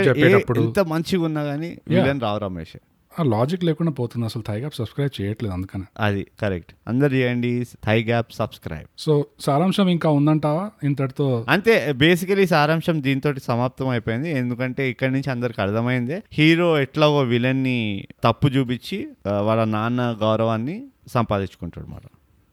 చెప్పేటప్పుడు. 0.08 0.60
ఎంత 0.62 0.80
మంచిగా 0.94 1.24
ఉన్నా 1.24 1.44
కానీ 1.44 1.72
విలన్ 1.88 2.22
రావు 2.22 2.40
రమేష్. 2.40 2.78
ఆ 3.12 3.24
లాజిక్ 3.24 3.64
లేకుండా 3.64 3.92
పోతుంది 3.92 4.26
అసలు 4.26 4.44
థై 4.48 4.56
గ్యాప్ 4.60 4.76
సబ్స్క్రైబ్ 4.76 5.12
చేయట్లేదు 5.18 5.54
అందుకనే. 5.54 5.86
అది 6.00 6.22
కరెక్ట్. 6.42 6.72
అందరు 6.88 7.14
చేయండి 7.14 7.52
థై 7.86 7.96
గ్యాప్ 8.04 8.34
సబ్స్క్రైబ్ 8.34 8.88
సో 8.98 9.14
సారాంశం 9.40 9.88
ఇంకా 9.94 10.10
ఉందంటావా? 10.10 10.66
ఇంతటితో 10.84 11.28
అంతే 11.50 11.76
బేసికలీ 11.92 12.46
సారాంశం 12.48 12.98
దీంతో 13.04 13.32
సమాప్తం 13.48 13.90
అయిపోయింది. 13.90 14.32
ఎందుకంటే 14.38 14.90
ఇక్కడ 14.90 15.10
నుంచి 15.12 15.32
అందరికి 15.32 15.62
అర్థమైంది. 15.62 16.18
హీరో 16.34 16.70
ఎట్లా 16.80 17.10
ఓ 17.10 17.24
విలన్ని 17.34 17.80
తప్పు 18.24 18.48
చూపించి 18.48 19.00
వాళ్ళ 19.48 19.64
నాన్న 19.76 20.02
గౌరవాన్ని 20.22 20.78
సంపాదించుకుంటాడు 21.08 21.86
అనమాట 21.86 22.06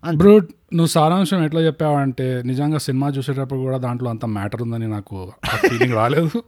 బ్రూట్ 0.05 0.49
నువ్వు 0.75 0.87
సారాంశం 0.87 1.45
ఎట్లా 1.45 1.61
చెప్పావంటే 1.61 2.43
నిజంగా 2.43 2.79
సినిమా 2.79 3.09
చూసేటప్పుడు 3.09 3.61
కూడా 3.61 3.79
దాంట్లో 3.79 4.11
అంత 4.11 4.25
మ్యాటర్ 4.25 4.63
ఉందని 4.63 4.89
నాకు 4.89 5.33
ఫీలింగ్ 5.69 5.95
రాలేదు. 5.95 6.43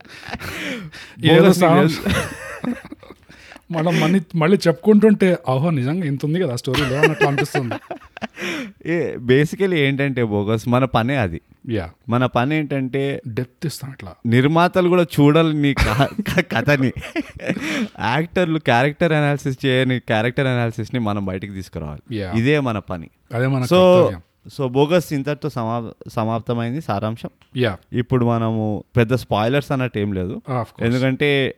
ఏదో 1.24 1.52
సారాంశం. 1.52 2.02
మనం 3.70 4.00
మళ్ళీ 4.00 4.20
మళ్ళీ 4.36 4.58
చెప్పుకుంటుంటే 4.68 5.38
అహో 5.48 5.70
నిజంగా 5.70 6.04
ఇంత 6.04 6.24
ఉంది 6.24 6.40
కదా 6.40 6.56
స్టోరీలో 6.56 6.96
అన్నట్లు 7.00 7.26
అనిపిస్తుంది. 7.26 7.74
ఏ 8.90 9.16
బేసికలీ 9.16 9.80
ఏంటంటే 9.80 10.24
బోగస్ 10.24 10.68
మన 10.68 10.84
పనే 10.84 11.16
అది. 11.16 11.40
యా 11.70 11.90
మన 12.08 12.26
పని 12.26 12.56
ఏంటంటే 12.56 13.22
డెప్త్ 13.26 13.66
ఇస్తాం 13.66 13.90
ఇట్లా 13.90 14.12
నిర్మాతలు 14.26 14.88
కూడా 14.88 15.02
చూడాలి 15.02 15.56
నీ 15.62 15.74
కథని. 16.52 16.92
యాక్టర్లు 18.00 18.58
క్యారెక్టర్ 18.58 19.12
అనాలిసిస్ 19.12 19.66
చేయని 19.66 20.00
క్యారెక్టర్ 20.00 20.46
అనాలిసిస్ని 20.46 21.00
మనం 21.00 21.24
బయటికి 21.24 21.52
తీసుకురావాలి. 21.52 22.16
ఇదే 22.38 22.60
మన 22.60 22.78
పని. 22.78 23.10
అదే 23.34 23.46
మన 23.46 23.64
సో. 23.64 24.12
సో 24.52 24.68
బోగస్ 24.68 25.12
ఇంతటితో 25.12 25.50
సమా 25.50 25.92
సమాప్తమైంది 26.08 26.80
సారాంశం. 26.80 27.30
యా. 27.56 27.76
ఇప్పుడు 27.92 28.24
మనము 28.24 28.84
పెద్ద 28.96 29.14
స్పాయిలర్స్ 29.14 29.72
అన్నట్టు 29.72 29.98
ఏం 29.98 30.12
లేదు. 30.12 30.42
ఎందుకంటే 30.80 31.54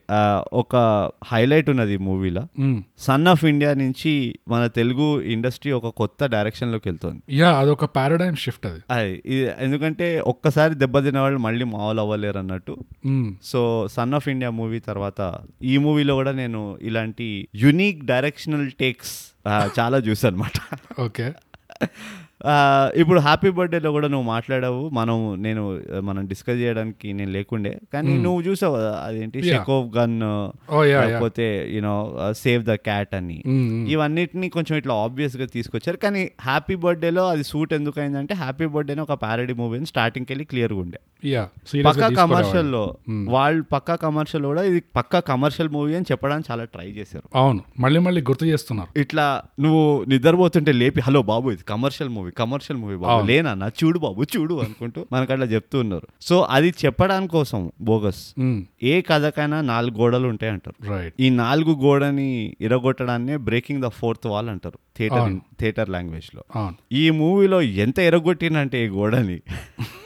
ఒక 0.52 0.76
హైలైట్ 1.24 1.70
ఉన్నది 1.70 1.94
ఈ 1.94 1.96
మూవీలో. 1.96 2.46
సన్ 2.98 3.28
ఆఫ్ 3.28 3.44
ఇండియా 3.44 3.74
నుంచి 3.74 4.38
మన 4.48 4.66
తెలుగు 4.66 5.20
ఇండస్ట్రీ 5.20 5.72
ఒక 5.72 5.86
కొత్త 5.86 6.26
డైరెక్షన్లోకి 6.26 6.88
వెళ్తుంది. 6.88 7.36
యా 7.36 7.58
అదొక 7.58 7.84
పారాడైమ్ 7.84 8.36
షిఫ్ట్ 8.36 8.66
అది. 8.66 8.80
అది 8.90 9.22
ఎందుకంటే 9.60 10.20
ఒక్కసారి 10.20 10.74
దెబ్బతిన్న 10.74 11.18
వాళ్ళు 11.18 11.38
మళ్ళీ 11.38 11.64
మామూలు 11.64 12.00
అవ్వలేరు 12.00 12.38
అన్నట్టు. 12.38 12.76
So 13.44 13.88
Son 13.90 14.14
of 14.14 14.28
India 14.28 14.50
movie 14.50 14.78
తర్వాత 14.78 15.34
ఈ 15.62 15.76
మూవీలో 15.76 16.14
కూడా 16.14 16.32
నేను 16.32 16.78
ఇలాంటి 16.82 17.48
యునిక్ 17.54 18.04
డైరెక్షనల్ 18.04 18.70
టేక్స్ 18.70 19.32
చాలా 19.80 19.98
చూసాను 19.98 20.36
అనమాట 20.36 20.58
ఓకే. 21.00 21.32
ఇప్పుడు 22.96 23.20
హ్యాపీ 23.20 23.50
బర్త్డేలో 23.50 23.90
కూడా 23.90 24.08
నువ్వు 24.08 24.26
మాట్లాడావు. 24.26 24.88
మనం 24.88 25.42
నేను 25.42 25.82
మనం 26.00 26.26
డిస్కస్ 26.26 26.56
చేయడానికి 26.56 27.12
నేను 27.12 27.30
లేకుండే. 27.30 27.78
కానీ 27.92 28.18
నువ్వు 28.18 28.40
చూసావు 28.40 28.76
అదేంటి. 28.76 29.42
షెకోవ్ 29.42 29.96
గన్ 29.96 30.22
యా 30.84 31.04
లేకపోతే 31.04 31.68
you know 31.70 32.18
save 32.32 32.64
the 32.64 32.74
cat 32.74 33.14
అని. 33.14 33.42
ఇవన్నిటిని 33.88 34.48
కొంచెం 34.48 34.78
ఇట్లా 34.78 34.94
ఆబ్వియస్గా 34.94 35.46
తీసుకొచ్చారు. 35.46 35.96
కానీ 35.96 36.30
హ్యాపీ 36.40 36.74
బర్త్డేలో 36.74 37.28
అది 37.28 37.44
సూట్ 37.44 37.72
ఎందుకు 37.74 38.00
అయిందంటే 38.00 38.34
హ్యాపీ 38.34 38.66
బర్త్డేని 38.66 39.00
ఒక 39.00 39.12
ప్యారడీ 39.12 39.52
మూవీని 39.52 39.86
స్టార్టింగ్ 39.86 40.26
వెళ్ళి 40.30 40.44
క్లియర్గా 40.44 40.78
ఉండే. 40.78 41.00
పక్కా 41.86 42.08
కమర్షియల్లో. 42.08 42.96
వాళ్ళు 43.08 43.62
పక్కా 43.62 43.94
కమర్షియల్ 43.94 44.46
కూడా 44.46 44.62
ఇది 44.62 44.82
పక్కా 44.96 45.20
కమర్షియల్ 45.20 45.70
మూవీ 45.70 45.94
అని 45.94 46.04
చెప్పడానికి 46.12 46.52
చాలా 46.52 46.64
ట్రై 46.64 46.86
చేశారు. 46.86 47.38
అవును. 47.38 47.60
మళ్ళీ 47.78 48.00
మళ్ళీ 48.00 48.20
గుర్తు 48.20 48.44
చేస్తున్నారు. 48.44 48.98
ఇట్లా 48.98 49.42
నువ్వు 49.60 50.04
నిద్రపోతుంటే 50.08 50.72
లేపి 50.72 51.00
హలో 51.00 51.22
బాబు 51.22 51.50
ఇది 51.50 51.62
కమర్షియల్ 51.68 52.12
మూవీ 52.12 52.25
కమర్షియల్ 52.30 52.80
మూవీ 52.80 52.96
బాబు. 52.96 53.12
అవును. 53.12 53.26
లేనా 53.26 53.54
నా 53.54 53.68
చూడు 53.68 53.98
బాబు 53.98 54.22
చూడు 54.22 54.54
అనుకుంటూ 54.54 55.06
మనకు 55.12 55.32
అట్లా 55.32 55.46
చెప్తూ 55.46 55.80
ఉన్నారు 55.80 56.08
సో 56.20 56.46
అది 56.50 56.74
చెప్పడానికి 56.84 57.32
కోసం 57.32 57.72
బోగస్ 57.80 58.34
ఏ 58.82 59.00
కథకైనా 59.00 59.60
నాలుగు 59.60 59.96
గోడలు 59.96 60.28
ఉంటాయి 60.28 60.52
అంటారు 60.52 61.10
ఈ 61.20 61.30
నాలుగు 61.30 61.84
గోడని 61.84 62.56
ఇరగొట్టడాన్నే 62.60 63.36
బ్రేకింగ్ 63.36 63.82
ద 63.82 63.86
ఫోర్త్ 63.86 64.26
వాల్ 64.26 64.48
అంటారు 64.48 64.78
థియేటర్. 64.96 65.38
థియేటర్ 65.60 65.88
లాంగ్వేజ్లో. 65.88 66.44
ఈ 66.92 67.10
మూవీలో 67.10 67.62
ఎంత 67.62 67.98
ఎరగొట్టినంటే 67.98 68.84
ఈ 68.84 68.88
గోడని. 68.88 69.42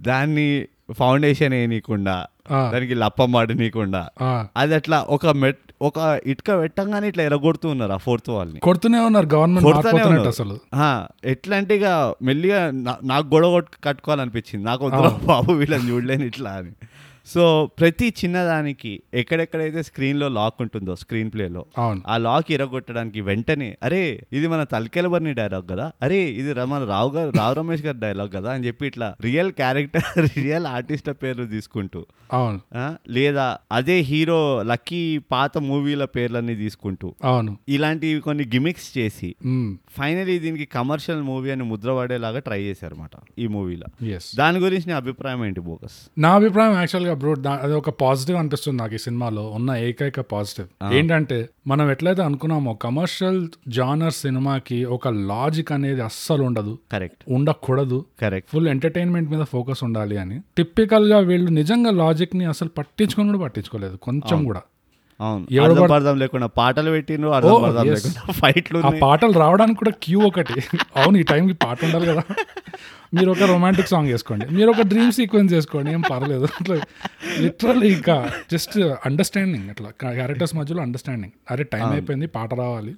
దాన్ని 0.00 0.66
ఫౌండేషన్ 0.92 1.54
వేయనీయకుండా. 1.54 2.26
దానికి 2.52 2.94
లప్పం 2.94 3.32
మాడనీయకుండా. 3.32 4.08
ఆ, 4.22 4.46
అది 4.56 4.74
అట్లా 4.74 5.06
ఒక 5.08 5.26
మెట్ 5.26 5.58
ఒక 5.82 6.20
ఇటుక 6.26 6.58
పెట్టంగానే 6.58 7.08
ఇట్లా 7.08 7.24
ఎరగొడుతూ 7.24 7.68
ఉన్నారు 7.68 7.92
ఆ 7.92 7.96
ఫోర్త్ 7.96 8.30
వాళ్ళని 8.30 8.60
కొడుతూనే 8.60 8.98
ఉన్నారు 8.98 9.26
గవర్నమెంట్. 9.26 10.28
అసలు. 10.28 10.58
ఎట్లా 11.24 11.56
అంటే 11.56 11.76
ఇక 11.76 12.14
మెల్లిగా 12.22 12.70
నాకు 13.04 13.26
గొడవ 13.26 13.50
కొట్టు- 13.50 13.84
కట్టుకోవాలనిపించింది. 13.84 14.66
నాకు 14.66 14.88
బాబు 15.24 15.52
వీళ్ళని 15.52 15.90
చూడలేని 15.90 16.26
ఇట్లా 16.26 16.50
అని. 16.50 16.70
సో 17.28 17.42
ప్రతి 17.78 18.14
చిన్నదానికి 18.18 18.90
ఎక్కడెక్కడైతే 19.14 19.82
స్క్రీన్లో 19.82 20.28
లాక్ 20.28 20.54
ఉంటుందో 20.60 20.96
స్క్రీన్ 20.96 21.30
ప్లేలో 21.32 21.62
అవును. 21.78 22.00
ఆ 22.06 22.16
లాక్ 22.18 22.52
ఇరగొట్టడానికి 22.52 23.20
వెంటనే 23.20 23.76
అరే 23.82 24.00
ఇది 24.32 24.46
మన 24.48 24.62
తలకెలబర్ని 24.64 25.34
డైలాగ్ 25.34 25.68
కదా 25.70 25.92
అరే 26.02 26.20
ఇది 26.32 26.54
మన 26.64 26.84
రావు 26.84 27.10
గారు 27.10 27.30
రావు 27.36 27.54
రమేష్ 27.54 27.82
గారి 27.82 27.98
డైలాగ్ 27.98 28.32
కదా 28.32 28.52
అని 28.52 28.66
చెప్పి 28.66 28.86
ఇట్లా 28.86 29.08
రియల్ 29.20 29.52
క్యారెక్టర్ 29.52 30.08
రియల్ 30.36 30.66
ఆర్టిస్ట్ల 30.66 31.12
పేర్లు 31.14 31.44
తీసుకుంటూ 31.46 32.00
అవును. 32.32 32.58
లేదా 33.10 33.44
అదే 33.72 33.98
హీరో 34.02 34.40
లక్కీ 34.62 35.02
పాత 35.30 35.58
మూవీల 35.64 36.04
పేర్లన్నీ 36.14 36.54
తీసుకుంటూ 36.54 37.08
అవును. 37.24 37.52
ఇలాంటివి 37.68 38.20
కొన్ని 38.20 38.44
గిమిక్స్ 38.44 38.98
చేసి. 38.98 39.30
ఫైనలీ 39.90 40.38
దీనికి 40.38 40.64
కమర్షియల్ 40.72 41.22
మూవీ 41.22 41.50
అని 41.50 41.64
ముద్ర 41.64 41.94
పడేలాగా 41.96 42.38
ట్రై 42.38 42.60
చేశారు 42.62 42.94
అనమాట 42.94 43.14
ఈ 43.38 43.46
మూవీలో. 43.46 43.86
దాని 44.36 44.58
గురించి 44.58 44.86
నీ 44.86 44.92
అభిప్రాయం 44.92 45.44
ఏంటి 45.44 45.60
బోకస్ 45.60 45.98
నా 46.18 46.32
అభిప్రాయం 46.34 46.74
యాక్చువల్గా 46.74 47.14
బ్రో 47.18 47.34
అది 47.62 47.74
ఒక 47.74 47.90
పాజిటివ్ 47.90 48.38
అనిపిస్తుంది 48.38 48.78
నాకు 48.78 48.94
ఈ 48.94 48.98
సినిమాలో. 48.98 49.42
ఉన్న 49.50 49.74
ఏకైక 49.74 50.20
పాజిటివ్ 50.20 50.94
ఏంటంటే 50.94 51.48
మనం 51.66 51.90
ఎట్లయితే 51.90 52.22
అనుకున్నామో 52.22 52.74
కమర్షియల్ 52.74 53.48
జానర్ 53.68 54.12
సినిమాకి 54.12 54.84
ఒక 54.84 55.08
లాజిక్ 55.08 55.72
అనేది 55.72 56.00
అస్సలు 56.00 56.42
ఉండదు. 56.42 56.78
కరెక్ట్ 56.92 57.24
ఉండకూడదు. 57.28 58.04
కరెక్ట్ 58.22 58.50
ఫుల్ 58.50 58.68
ఎంటర్టైన్మెంట్ 58.68 59.30
మీద 59.30 59.42
ఫోకస్ 59.42 59.84
ఉండాలి 59.84 60.18
అని. 60.18 60.40
టిపికల్గా 60.56 61.18
వీళ్ళు 61.18 61.50
నిజంగా 61.50 61.90
లాజిక్ని 61.90 62.44
అసలు 62.44 62.68
పట్టించుకొని 62.68 63.28
కూడా 63.28 63.42
పట్టించుకోలేదు. 63.42 63.96
కొంచెం 63.96 64.44
కూడా. 64.44 64.62
అవును. 65.20 65.92
అర్థం 65.92 66.18
లేకుండా 66.18 66.46
పాటలు 66.46 66.90
పెట్టిండ్రు 66.90 67.30
అర్థం. 67.30 67.84
లేకుండా 67.84 68.32
ఫైట్లు 68.40 68.78
ఆ 68.78 68.92
పాటలు 69.02 69.32
రావడానికి 69.32 69.78
కూడా 69.78 69.92
క్యూ 70.02 70.20
ఒకటి. 70.20 70.54
అవును 70.96 71.18
ఈ 71.18 71.22
టైంకి 71.22 71.54
పాట 71.54 71.84
ఉండాలి 71.84 72.06
కదా. 72.06 72.22
మీరు 73.14 73.30
ఒక 73.30 73.42
రొమాంటిక్ 73.42 73.88
సాంగ్ 73.88 74.08
వేసుకోండి 74.08 74.46
మీరు 74.54 74.70
ఒక 74.70 74.82
డ్రీమ్ 74.82 75.12
సీక్వెన్స్ 75.12 75.52
చేసుకోండి. 75.54 75.92
ఏం 75.92 76.00
పర్లేదు. 76.00 76.44
అట్లా 76.44 76.76
లిటరల్లీ 77.40 77.92
ఇంకా 77.92 78.30
జస్ట్ 78.52 78.78
అండర్స్టాండింగ్ 78.78 79.70
అట్లా. 79.70 80.12
క్యారెక్టర్స్ 80.12 80.54
మధ్యలో 80.56 80.82
అండర్స్టాండింగ్ 80.82 81.32
అరే 81.50 81.64
టైం 81.64 81.90
అయిపోయింది 81.90 82.26
పాట 82.26 82.54
రావాలి. 82.54 82.94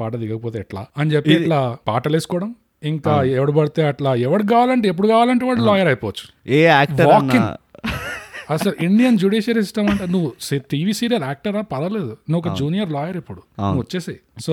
పాట 0.00 0.16
దిగకపోతే 0.16 0.58
ఎట్లా? 0.58 0.86
అని 0.98 1.10
చెప్పి 1.10 1.34
ఇట్లా 1.34 1.76
పాటలు 1.88 2.16
వేసుకోవడం 2.16 2.54
ఇంకా 2.82 3.22
ఎవడు 3.22 3.52
పడితే 3.52 3.86
అట్లా 3.86 4.14
ఎవడు 4.14 4.42
కావాలంటే 4.42 4.88
ఎప్పుడు 4.88 5.08
కావాలంటే 5.08 5.44
వాడు 5.46 5.60
లాయర్ 5.60 5.86
అయిపోవచ్చు. 5.86 6.52
ఏ 6.52 6.62
యాక్టర్ 6.62 7.06
అసలు 8.50 8.72
ఇండియన్ 8.82 9.18
జ్యుడిషియరీ 9.18 9.62
సిస్టమ్ 9.62 9.88
అంటే 9.90 10.06
నువ్వు 10.06 10.58
టీవీ 10.70 10.92
సీరియల్ 10.92 11.24
యాక్టరా 11.24 11.60
పర్వాలేదు. 11.60 12.16
నువ్వు 12.30 12.38
ఒక 12.38 12.56
జూనియర్ 12.56 12.92
లాయర్ 12.92 13.16
ఇప్పుడు. 13.16 13.40
నువ్వు 13.60 13.80
వచ్చేసి 13.80 14.14
సో. 14.40 14.52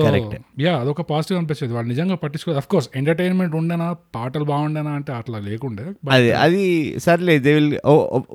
యా 0.60 0.76
అదొక 0.76 1.00
పాజిటివ్ 1.02 1.38
అనిపించేది. 1.38 1.74
వాళ్ళు 1.74 1.88
నిజంగా 1.88 2.14
పట్టించుకోదు 2.14 2.56
అఫ్ 2.56 2.68
కోర్స్ 2.68 2.88
ఎంటర్టైన్మెంట్ 2.96 3.54
ఉండేనా 3.54 3.92
పాటలు 4.14 4.44
బాగుండేనా 4.44 4.90
అంటే 4.90 5.12
అట్లా 5.12 5.38
లేకుండే 5.38 5.86
అది 6.10 6.32
అది 6.32 6.64
సర్లే 6.98 7.38
they 7.38 7.54
will 7.54 7.78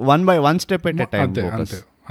one 0.04 0.26
by 0.26 0.38
one 0.38 0.60
step 0.60 0.88
అంతే, 0.88 1.18
అంతే, 1.18 1.42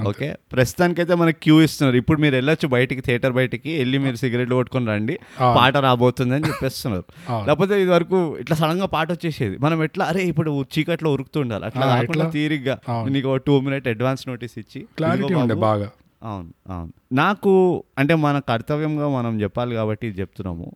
ఓకే. 0.01 0.35
ప్రస్తుతానికైతే 0.51 1.15
మనకి 1.15 1.37
క్యూ 1.43 1.61
ఇస్తున్నారు. 1.61 1.97
ఇప్పుడు 1.97 2.21
మీరు 2.21 2.35
వెళ్ళొచ్చు 2.35 2.67
బయటికి 2.67 3.01
థియేటర్ 3.01 3.31
బయటికి 3.31 3.77
వెళ్ళి 3.77 3.97
మీరు 3.97 4.15
సిగరెట్లు 4.15 4.55
కొట్టుకొని 4.55 4.87
రండి. 4.87 5.19
పాట 5.41 5.77
రాబోతుంది 5.77 6.35
అని 6.35 6.47
చెప్పేస్తున్నారు. 6.47 7.05
లేకపోతే 7.45 7.81
ఇది 7.81 7.91
వరకు 7.91 8.37
ఇట్లా 8.37 8.57
సడన్గా 8.57 8.85
పాట 8.85 9.11
వచ్చేసేది. 9.11 9.57
మనం 9.57 9.83
ఎట్లా 9.83 10.05
అరే 10.05 10.23
ఇప్పుడు 10.23 10.65
చీకట్లో 10.77 11.11
ఉరుకుతుండాలి. 11.13 11.65
అట్లా 11.65 11.85
కాకుండా? 11.85 12.29
తీరిగ్గా. 12.29 12.79
నీకు 13.09 13.35
టూ 13.37 13.59
మినిట్ 13.59 13.87
అడ్వాన్స్ 13.87 14.27
నోటీస్ 14.27 14.57
ఇచ్చి 14.57 14.85
క్లారిటీ 14.97 15.33
ఉండే 15.33 15.53
బాగా. 15.53 15.89
అవును 16.23 16.73
అవును. 16.73 16.91
నాకు 17.13 17.83
అంటే 17.97 18.15
మన 18.15 18.39
కర్తవ్యంగా 18.39 19.07
మనం 19.09 19.41
చెప్పాలి 19.41 19.75
కాబట్టి 19.75 20.07
ఇది 20.07 20.21
చెప్తున్నాము. 20.21 20.75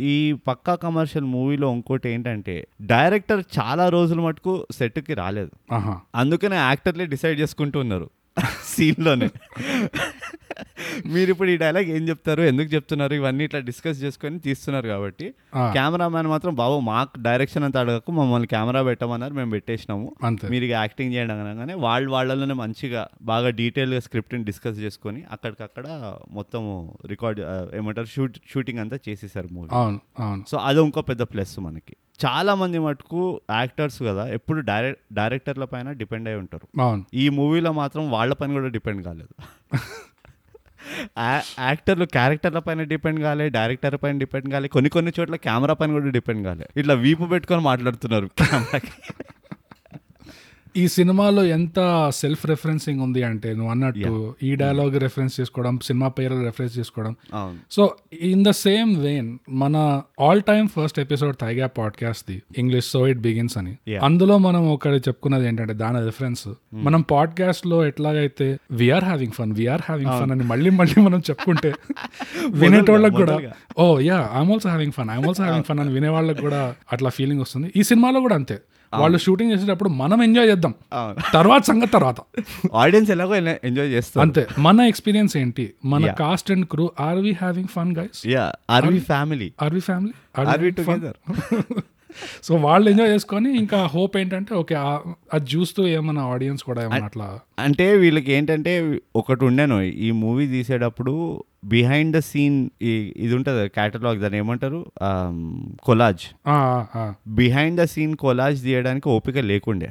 ఈ 0.00 0.32
పక్కా 0.32 0.74
కమర్షియల్ 0.74 1.26
మూవీలో 1.26 1.72
ఇంకోటి 1.72 2.08
ఏంటంటే 2.08 2.66
డైరెక్టర్ 2.82 3.44
చాలా 3.58 3.88
రోజుల 3.88 4.20
మటుకు 4.20 4.66
సెట్కి 4.70 5.14
రాలేదు. 5.14 5.50
అందుకనే 6.14 6.56
యాక్టర్లే 6.56 7.06
డిసైడ్ 7.06 7.40
చేసుకుంటూ 7.40 7.80
ఉన్నారు. 7.80 8.10
సీన్లోనే. 8.64 9.28
మీరు 11.06 11.30
ఇప్పుడు 11.30 11.48
ఈ 11.48 11.56
డైలాగ్ 11.56 11.84
ఏం 11.84 12.08
చెప్తారు 12.08 12.42
ఎందుకు 12.42 12.74
చెప్తున్నారు 12.74 13.14
ఇవన్నీ 13.14 13.44
ఇట్లా 13.44 13.60
డిస్కస్ 13.60 14.02
చేసుకొని 14.02 14.38
తీస్తున్నారు 14.38 14.88
కాబట్టి. 14.88 15.34
కెమెరామ్యాన్ 15.72 16.26
మాత్రం 16.26 16.54
బాబు 16.54 16.80
మాకు 16.80 17.20
డైరెక్షన్ 17.20 17.64
అంతా 17.64 17.80
అడగకు 17.80 18.12
మమ్మల్ని 18.12 18.46
కెమెరా 18.46 18.82
పెట్టమన్నారు 18.82 19.34
మేము 19.34 19.50
పెట్టేసినాము. 19.50 20.16
మీరు 20.50 20.64
యాక్టింగ్ 20.64 21.14
చేయడం 21.14 21.40
అనగానే 21.46 21.74
వాళ్ళు 21.74 22.10
వాళ్ళలోనే 22.10 22.54
మంచిగా 22.54 23.08
బాగా 23.22 23.50
డీటెయిల్గా 23.50 24.00
స్క్రిప్ట్ని 24.00 24.44
డిస్కస్ 24.44 24.78
చేసుకొని 24.78 25.24
అక్కడికక్కడ 25.32 25.86
మొత్తం 26.30 26.92
రికార్డ్ 27.06 27.40
ఏమంటారు 27.74 28.06
షూట్ 28.06 28.38
షూటింగ్ 28.54 28.78
అంతా 28.78 28.98
చేసేసారు 29.08 29.48
మూవీ. 29.52 29.68
అవును 29.72 30.00
అవును. 30.18 30.44
సో 30.48 30.58
అది 30.58 30.80
ఇంకో 30.80 31.00
పెద్ద 31.00 31.22
ప్లస్ 31.22 31.60
మనకి. 31.60 31.96
చాలా 32.24 32.54
మంది 32.54 32.78
మటుకు 32.78 33.40
యాక్టర్స్ 33.50 34.02
కదా 34.02 34.26
ఎప్పుడు 34.26 34.60
డైరెక్ట్ 34.60 35.14
డైరెక్టర్ల 35.14 35.64
పైన 35.64 35.92
డిపెండ్ 35.92 36.28
అయి 36.28 36.36
ఉంటారు. 36.36 36.80
అవును. 36.80 37.04
ఈ 37.14 37.28
మూవీలో 37.28 37.72
మాత్రం 37.72 38.10
వాళ్ళ 38.10 38.32
పైన 38.32 38.52
కూడా 38.52 38.68
డిపెండ్ 38.68 39.04
కాలేదు. 39.04 39.34
యాక్టర్లు 41.60 42.04
క్యారెక్టర్ల 42.04 42.58
పైన 42.58 42.82
డిపెండ్ 42.82 43.20
కాలే 43.20 43.48
డైరెక్టర్ 43.48 43.96
పైన 44.02 44.18
డిపెండ్ 44.18 44.52
కాలే 44.52 44.68
కొన్ని 44.68 44.90
కొన్ని 44.90 45.12
చోట్ల 45.20 45.36
కెమెరా 45.36 45.74
పైన 45.74 45.92
కూడా 45.92 46.10
డిపెండ్ 46.10 46.46
కాలే. 46.46 46.68
ఇట్లా 46.76 46.94
వీపు 46.94 47.24
పెట్టుకొని 47.24 47.62
మాట్లాడుతున్నారు 47.62 48.26
కెమెరాకి. 48.26 48.92
ఈ 50.80 50.88
సినిమాలో 50.88 51.42
ఎంత 51.56 51.78
సెల్ఫ్ 52.18 52.42
రెఫరెన్సింగ్ 52.46 53.00
ఉంది 53.04 53.22
అంటే 53.28 53.48
నువ్వు 53.54 53.70
అన్నట్టు 53.74 54.10
ఈ 54.48 54.50
డైలాగ్ 54.62 54.94
రెఫరెన్స్ 55.04 55.34
చేసుకోవడం 55.40 55.74
సినిమా 55.88 56.08
పేర్లు 56.08 56.40
రెఫరెన్స్ 56.44 56.78
చేసుకోవడం. 56.78 57.12
So 57.70 57.82
in 58.30 58.44
the 58.44 58.50
same 58.62 58.90
vein 59.04 59.28
మన 59.62 59.76
all 60.26 60.42
time 60.42 60.68
first 60.76 60.98
episode 61.04 61.36
Thaiga 61.36 61.66
podcast 61.78 62.26
the 62.30 62.36
English 62.62 62.88
so 62.94 63.08
it 63.12 63.18
begins 63.18 63.56
అని. 63.58 63.74
అందులో 64.08 64.38
మనం 64.38 64.62
ఒకటి 64.74 65.00
చెప్పుకున్నది 65.08 65.46
ఏంటంటే 65.46 65.74
దాని 65.74 66.04
రిఫరెన్స్ 66.06 66.44
మనం 66.86 67.02
పాడ్కాస్ట్లో 67.14 67.78
ఎట్లాగైతే 67.86 68.48
we are 68.72 69.04
having 69.04 69.32
fun 69.32 69.52
we are 69.60 69.84
having 69.86 70.14
fun 70.20 70.32
అని 70.36 70.46
మళ్ళీ 70.52 70.70
మళ్ళీ 70.80 70.98
మనం 71.08 71.22
చెప్పుకుంటే 71.30 71.72
వినేటోళ్ళకి 72.62 73.16
కూడా. 73.16 73.36
ఓ 73.78 73.84
yeah 74.00 74.18
I'm 74.34 74.52
also 74.52 74.68
having 74.68 74.92
fun 74.92 75.10
I'm 75.10 75.28
also 75.28 75.42
having 75.42 75.68
fun 75.70 75.80
అని 75.80 75.92
వినే 75.98 76.08
వాళ్ళకి 76.08 76.40
కూడా 76.40 76.60
అట్లా 76.92 77.10
ఫీలింగ్ 77.10 77.40
వస్తుంది. 77.40 77.68
ఈ 77.76 77.82
సినిమాలో 77.82 78.20
కూడా 78.20 78.34
అంతే. 78.34 78.58
వాళ్ళు 78.94 79.18
షూటింగ్ 79.18 79.52
చేసేటప్పుడు 79.52 79.88
మనం 79.88 80.22
ఎంజాయ్ 80.22 80.50
చేద్దాం. 80.50 80.74
తర్వాత 81.32 81.64
సంగతి 81.64 81.86
తర్వాత. 81.86 82.16
ఆడియన్స్ 82.74 83.10
ఎలాగో 83.10 83.34
ఎంజాయ్ 83.34 83.88
చేస్తారు. 83.88 84.26
అంతే. 84.26 84.46
మన 84.58 84.80
ఎక్స్పీరియన్స్ 84.80 85.36
ఏంటి? 85.36 85.72
మన 85.84 86.10
cast 86.10 86.50
and 86.50 86.66
crew 86.66 86.90
are 87.00 87.18
we 87.18 87.32
having 87.32 87.68
fun 87.68 87.96
guys 87.96 88.26
are 88.70 88.86
we 88.86 89.00
family 89.00 89.52
are 89.62 89.74
we 89.74 89.80
family 89.80 90.42
are 90.48 90.58
we 90.58 90.70
together 90.70 91.32
so 92.46 92.54
వాళ్ళు 92.66 92.86
ఎంజాయ్ 92.90 93.12
చేసుకొని 93.14 93.50
ఇంకా 93.58 93.80
హోప్ 93.94 94.16
ఏంటంటే 94.16 94.54
ఓకే 94.54 94.76
అది 95.36 95.46
చూస్తూ 95.56 95.82
ఏమన్నా 95.96 96.24
ఆడియన్స్ 96.34 96.64
కూడా 96.64 96.82
ఏమన్నా 96.86 97.08
అట్లా 97.10 97.28
అంటే 97.66 97.86
వీళ్ళకి 97.96 98.32
ఏంటంటే 98.32 98.72
ఒకటి 99.16 99.44
ఉండేను 99.44 99.76
ఈ 100.06 100.10
మూవీ 100.24 100.46
తీసేటప్పుడు 100.46 101.14
బిహైండ్ 101.64 102.12
ద 102.16 102.20
సీన్ 102.30 102.58
ఇది 103.24 103.32
ఉంటుంది 103.36 103.62
క్యాటలాగ్ 103.68 104.18
దాన్ని 104.20 104.38
ఏమంటారు? 104.38 104.80
Collage 105.86 106.24
behind 107.40 107.78
the 107.80 107.84
scene 107.94 108.14
collage 108.16 108.62
తీయడానికి 108.62 109.08
ఓపిక 109.08 109.38
లేకుండే. 109.50 109.88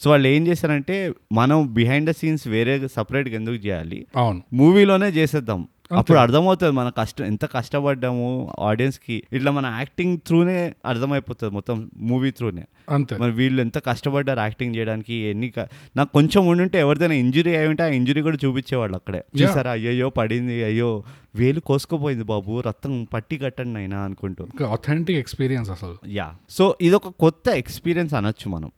సో 0.00 0.10
వాళ్ళు 0.10 0.28
ఏం 0.28 0.42
చేశారంటే 0.46 0.96
మనం 1.40 1.58
బిహైండ్ 1.78 2.08
ద 2.10 2.14
సీన్స్ 2.20 2.46
వేరే 2.48 2.76
సపరేట్గా 2.96 3.36
ఎందుకు 3.40 3.58
చేయాలి? 3.66 4.00
అవును. 4.16 4.40
మూవీలోనే 4.52 5.08
చేసేద్దాం. 5.18 5.62
అప్పుడు 5.90 6.18
అర్థమవుతుంది 6.18 6.72
మన 6.72 6.88
కష్టం 6.96 7.24
ఎంత 7.24 7.44
కష్టపడ్డాము 7.52 8.26
ఆడియన్స్కి. 8.60 9.22
ఇట్లా 9.32 9.50
మన 9.50 9.66
యాక్టింగ్ 9.78 10.18
త్రూనే 10.26 10.58
అర్థమైపోతుంది 10.86 11.54
మొత్తం 11.54 11.76
మూవీ 12.02 12.30
త్రూనే 12.30 12.64
అంతే. 12.88 13.14
మరి 13.16 13.32
వీళ్ళు 13.32 13.60
ఎంత 13.62 13.78
కష్టపడ్డారు 13.86 14.40
యాక్టింగ్ 14.40 14.76
చేయడానికి 14.76 15.14
ఎన్ని 15.30 15.48
నాకు 15.96 16.10
కొంచెం 16.12 16.46
ఉండుంటే 16.46 16.78
ఎవరిదైనా 16.78 17.14
ఇంజురీ 17.14 17.56
అయి 17.56 17.68
ఉంటే 17.68 17.82
ఆ 17.82 17.90
ఇంజురీ 17.92 18.22
కూడా 18.22 18.38
చూపించేవాళ్ళు 18.44 18.96
అక్కడే. 18.96 19.20
చూసారా? 19.40 19.70
అయ్యయ్యో 19.70 20.08
పడింది 20.10 20.64
అయ్యో 20.64 20.90
వేలు 21.34 21.60
కోసుకుపోయింది 21.60 22.24
బాబు 22.24 22.60
రక్తం 22.60 23.06
పట్టి 23.12 23.38
కట్టండి 23.38 23.78
అయినా 23.78 24.00
అనుకుంటూ. 24.00 24.64
అథెంటిక్ 24.64 25.18
ఎక్స్పీరియన్స్ 25.18 25.70
అసలు. 25.70 25.96
యా. 26.08 26.34
సో 26.50 26.76
ఇదొక 26.80 27.08
కొత్త 27.08 27.48
ఎక్స్పీరియన్స్ 27.48 28.14
అనొచ్చు 28.14 28.50
మనం. 28.50 28.70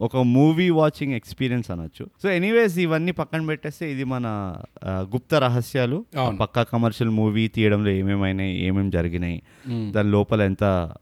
ఒక 0.00 0.16
మూవీ 0.16 0.70
వాచింగ్ 0.70 1.12
ఎక్స్పీరియన్స్ 1.12 1.70
అనొచ్చు. 1.70 2.06
సో 2.22 2.30
ఎనీవేస్ 2.30 2.78
ఇవన్నీ 2.78 3.12
పక్కన 3.12 3.46
పెట్టేస్తే 3.46 3.92
ఇది 3.92 4.04
మన 4.04 4.56
గుప్త 4.88 5.34
రహస్యాలు. 5.34 6.04
పక్కా 6.40 6.62
కమర్షియల్ 6.62 7.10
మూవీ 7.10 7.48
తీయడంలో 7.48 7.90
ఏమేమైనాయి 7.90 8.64
ఏమేమి 8.64 8.90
జరిగినాయి. 8.90 9.42
దాని 9.92 10.10
లోపల 10.10 10.42
ఎంత 10.42 10.92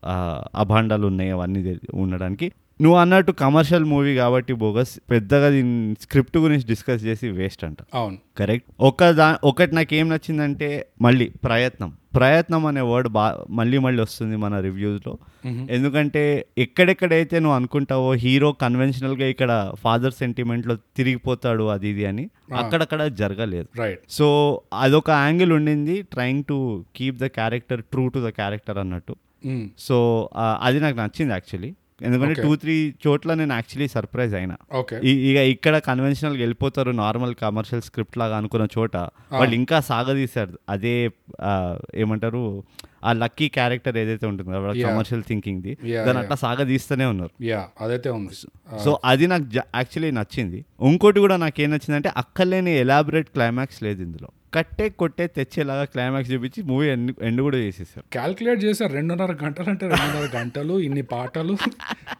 అభాండాలు 0.55 1.07
ఉన్నాయి 1.07 1.31
అవన్నీ 1.31 1.77
ఉండడానికి. 1.95 2.53
నువ్వు 2.81 2.99
అన్నట్టు 2.99 3.33
కమర్షియల్ 3.33 3.85
మూవీ 3.85 4.15
కాబట్టి 4.15 4.53
బోగస్ 4.53 5.01
పెద్దగా 5.11 5.49
దీని 5.51 5.95
స్క్రిప్ట్ 6.01 6.39
గురించి 6.39 6.65
డిస్కస్ 6.67 7.05
చేసి 7.05 7.29
వేస్ట్ 7.29 7.65
అంట. 7.65 7.77
అవును. 7.95 8.19
కరెక్ట్ 8.37 8.69
ఒక 8.81 9.11
దా 9.11 9.39
ఒకటి 9.45 9.75
నాకు 9.75 9.95
ఏం 9.95 10.09
నచ్చిందంటే 10.09 10.87
మళ్ళీ 11.03 11.29
ప్రయత్నం. 11.45 11.97
ప్రయత్నం 12.17 12.67
అనే 12.67 12.81
వర్డ్ 12.81 13.09
బా 13.09 13.39
మళ్ళీ 13.51 13.79
మళ్ళీ 13.79 14.03
వస్తుంది 14.03 14.37
మన 14.37 14.61
రివ్యూస్లో. 14.61 15.19
ఎందుకంటే 15.47 16.47
ఎక్కడెక్కడైతే 16.59 17.39
నువ్వు 17.39 17.57
అనుకుంటావో 17.57 18.13
హీరో 18.13 18.53
కన్వెన్షనల్గా 18.53 19.27
ఇక్కడ 19.27 19.73
ఫాదర్ 19.79 20.13
సెంటిమెంట్లో 20.13 20.75
తిరిగిపోతాడు 20.97 21.63
అది 21.63 21.89
ఇది 21.89 22.07
అని 22.07 22.31
అక్కడక్కడ 22.55 23.07
జరగలేదు. 23.07 23.69
రైట్ 23.79 24.01
సో 24.11 24.61
అదొక 24.75 25.11
యాంగిల్ 25.11 25.53
ఉండింది 25.53 26.03
trying 26.03 26.45
to 26.49 26.85
keep 26.97 27.17
the 27.17 27.25
character 27.25 27.83
true 27.83 28.09
to 28.09 28.19
the 28.19 28.29
character 28.29 28.79
అన్నట్టు. 28.79 29.17
సో 29.79 29.99
అది 30.63 30.81
నాకు 30.81 30.97
నచ్చింది 30.97 31.33
యాక్చువల్లీ 31.33 31.75
ఎందుకంటే. 32.03 32.43
టూ 32.43 32.57
త్రీ 32.57 32.95
చోట్ల 33.07 33.35
నేను 33.35 33.53
యాక్చువల్లీ 33.53 33.89
సర్ప్రైజ్ 33.89 34.35
అయినా. 34.35 34.57
ఇక 35.05 35.37
ఇక్కడ 35.37 35.79
కన్వెన్షనల్ 35.79 36.37
వెళ్ళిపోతారు 36.37 36.91
నార్మల్ 36.91 37.35
కమర్షియల్ 37.35 37.83
స్క్రిప్ట్ 37.83 38.19
లాగా 38.19 38.37
అనుకున్న 38.37 38.67
చోట 38.79 38.97
వాళ్ళు 38.97 39.55
ఇంకా 39.55 39.81
సాగదీశారు. 39.81 40.59
అదే 40.69 41.11
ఏమంటారు 41.95 42.65
ఆ 43.05 43.13
లక్కీ 43.13 43.49
క్యారెక్టర్ 43.49 43.97
ఏదైతే 43.97 44.27
ఉంటుందో. 44.27 44.61
Commercial 44.61 45.23
thinking 45.29 45.63
the 45.63 45.79
yeah. 45.85 46.19
అట్లా 46.19 46.37
సాగదీస్తూనే 46.37 47.05
ఉన్నారు. 47.05 47.45
అదైతే 47.81 48.11
ఉంది. 48.11 48.35
సో 48.85 49.01
అది 49.05 49.27
నాకు 49.27 49.45
యాక్చువల్లీ 49.57 50.11
నచ్చింది. 50.11 50.65
ఇంకోటి 50.83 51.21
కూడా 51.21 51.37
నాకు 51.37 51.61
ఏం 51.61 51.71
నచ్చిందంటే 51.71 52.13
అక్కర్లేని 52.17 52.71
ఎలాబరేట్ 52.71 53.29
క్లైమాక్స్ 53.29 53.83
లేదు 53.83 54.03
ఇందులో. 54.03 54.29
కట్టే 54.55 54.89
కొట్టే 54.89 55.27
తెచ్చేలాగా 55.27 55.85
క్లైమాక్స్ 55.85 56.33
చూపించి 56.33 56.63
మూవీ 56.63 56.89
ఎండ్ 56.89 57.13
ఎండ్ 57.23 57.41
కూడా 57.41 57.57
చేసేసారు. 57.57 58.05
క్యాల్కులేట్ 58.13 58.65
చేశారు 58.65 58.93
రెండున్నర 58.93 59.33
గంటలు 59.45 59.71
అంటే 59.71 59.89
రెండున్నర 59.89 60.29
గంటలు 60.37 60.81
ఇన్ని 60.81 61.03
పాటలు. 61.03 61.57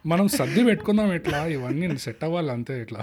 మనం 0.05 0.27
సర్ది 0.27 0.63
పెట్టుకుందాం 0.63 1.13
ఇట్లా 1.13 1.45
ఇవన్నీ 1.45 1.97
సెట్ 1.97 2.23
అవ్వాలి 2.23 2.51
అంతే 2.51 2.81
ఇట్లా 2.81 3.01